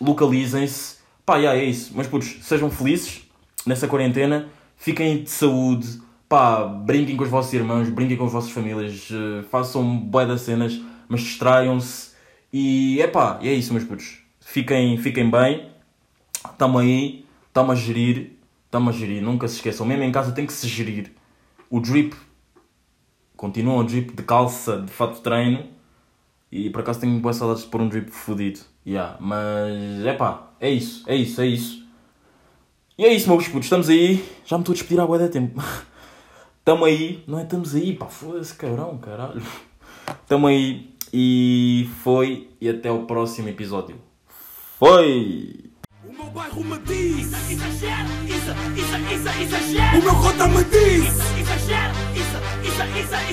localizem-se. 0.00 0.96
Pá, 1.24 1.36
yeah, 1.36 1.58
é 1.58 1.64
isso. 1.64 1.92
Mas 1.94 2.06
putos, 2.06 2.38
sejam 2.42 2.70
felizes 2.70 3.22
nessa 3.66 3.88
quarentena. 3.88 4.48
Fiquem 4.76 5.22
de 5.22 5.30
saúde. 5.30 6.00
Pá, 6.28 6.64
brinquem 6.64 7.16
com 7.16 7.24
os 7.24 7.30
vossos 7.30 7.52
irmãos, 7.52 7.88
brinquem 7.88 8.16
com 8.16 8.24
as 8.24 8.32
vossas 8.32 8.50
famílias. 8.50 9.10
uh, 9.10 9.42
façam 9.50 9.96
bué 9.98 10.26
das 10.26 10.42
cenas, 10.42 10.80
mas 11.08 11.20
distraiam-se. 11.20 12.12
E 12.52 13.00
é 13.00 13.06
pá, 13.06 13.38
é 13.42 13.52
isso, 13.52 13.72
meus 13.72 13.84
putos. 13.84 14.18
Fiquem, 14.40 14.96
fiquem 14.98 15.30
bem. 15.30 15.70
Estamos 16.50 16.82
aí, 16.82 17.24
estamos 17.48 17.72
a 17.72 17.74
gerir. 17.76 18.32
Estamos 18.66 18.94
a 18.94 18.98
gerir, 18.98 19.22
nunca 19.22 19.46
se 19.46 19.56
esqueçam. 19.56 19.86
Mesmo 19.86 20.02
em 20.02 20.10
casa 20.10 20.32
tem 20.32 20.46
que 20.46 20.52
se 20.52 20.66
gerir. 20.66 21.12
O 21.68 21.78
drip 21.78 22.14
continua 23.36 23.76
o 23.76 23.84
drip 23.84 24.16
de 24.16 24.22
calça, 24.22 24.80
de 24.80 24.90
fato 24.90 25.16
de 25.16 25.20
treino. 25.20 25.68
E 26.52 26.68
por 26.68 26.82
acaso 26.82 27.00
tenho 27.00 27.18
boas 27.18 27.36
saudades 27.36 27.62
de 27.62 27.70
pôr 27.70 27.80
um 27.80 27.88
drip 27.88 28.10
fodido. 28.10 28.60
Yeah, 28.86 29.16
mas 29.18 30.04
é 30.04 30.12
pá, 30.12 30.50
é 30.60 30.68
isso, 30.68 31.02
é 31.06 31.16
isso, 31.16 31.40
é 31.40 31.46
isso. 31.46 31.88
E 32.98 33.06
é 33.06 33.14
isso, 33.14 33.30
meus 33.30 33.48
putos, 33.48 33.64
estamos 33.64 33.88
aí. 33.88 34.22
Já 34.44 34.58
me 34.58 34.62
estou 34.62 34.74
a 34.74 34.76
despedir 34.76 35.00
há 35.00 35.06
bué 35.06 35.18
da 35.18 35.28
tempo. 35.28 35.58
Estamos 36.60 36.86
aí, 36.86 37.24
não 37.26 37.38
é? 37.38 37.42
Estamos 37.42 37.74
aí, 37.74 37.94
pá, 37.94 38.06
foda-se, 38.06 38.54
cabrão, 38.54 38.98
caralho. 38.98 39.42
Estamos 40.22 40.50
aí 40.50 40.94
e 41.10 41.88
foi. 42.04 42.50
E 42.60 42.68
até 42.68 42.90
o 42.90 43.06
próximo 43.06 43.48
episódio. 43.48 43.96
Foi! 44.78 45.71
O 46.22 46.24
meu 46.24 46.32
bairro 46.34 46.64
me 46.64 46.78
diz, 46.86 47.32
Exagero, 47.50 48.08
isso, 48.28 48.52
isso, 48.76 48.96
isso, 49.12 49.28
exagero. 49.42 49.98
o 49.98 50.02
meu 50.04 50.14
cota 50.14 50.46
me 50.46 50.62
diz, 50.64 51.04
Isso, 51.04 51.22
exagero, 51.40 51.94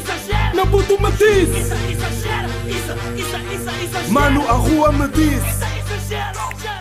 exagero. 0.02 0.56
meu 0.56 0.66
puto 0.68 1.00
me 1.00 1.12
diz, 1.12 1.50
exagero, 1.56 2.50
exagero. 2.68 4.12
mano, 4.12 4.42
a 4.50 4.54
rua 4.54 4.92
me 4.92 5.08
diz. 5.10 5.44
Isso, 5.44 6.79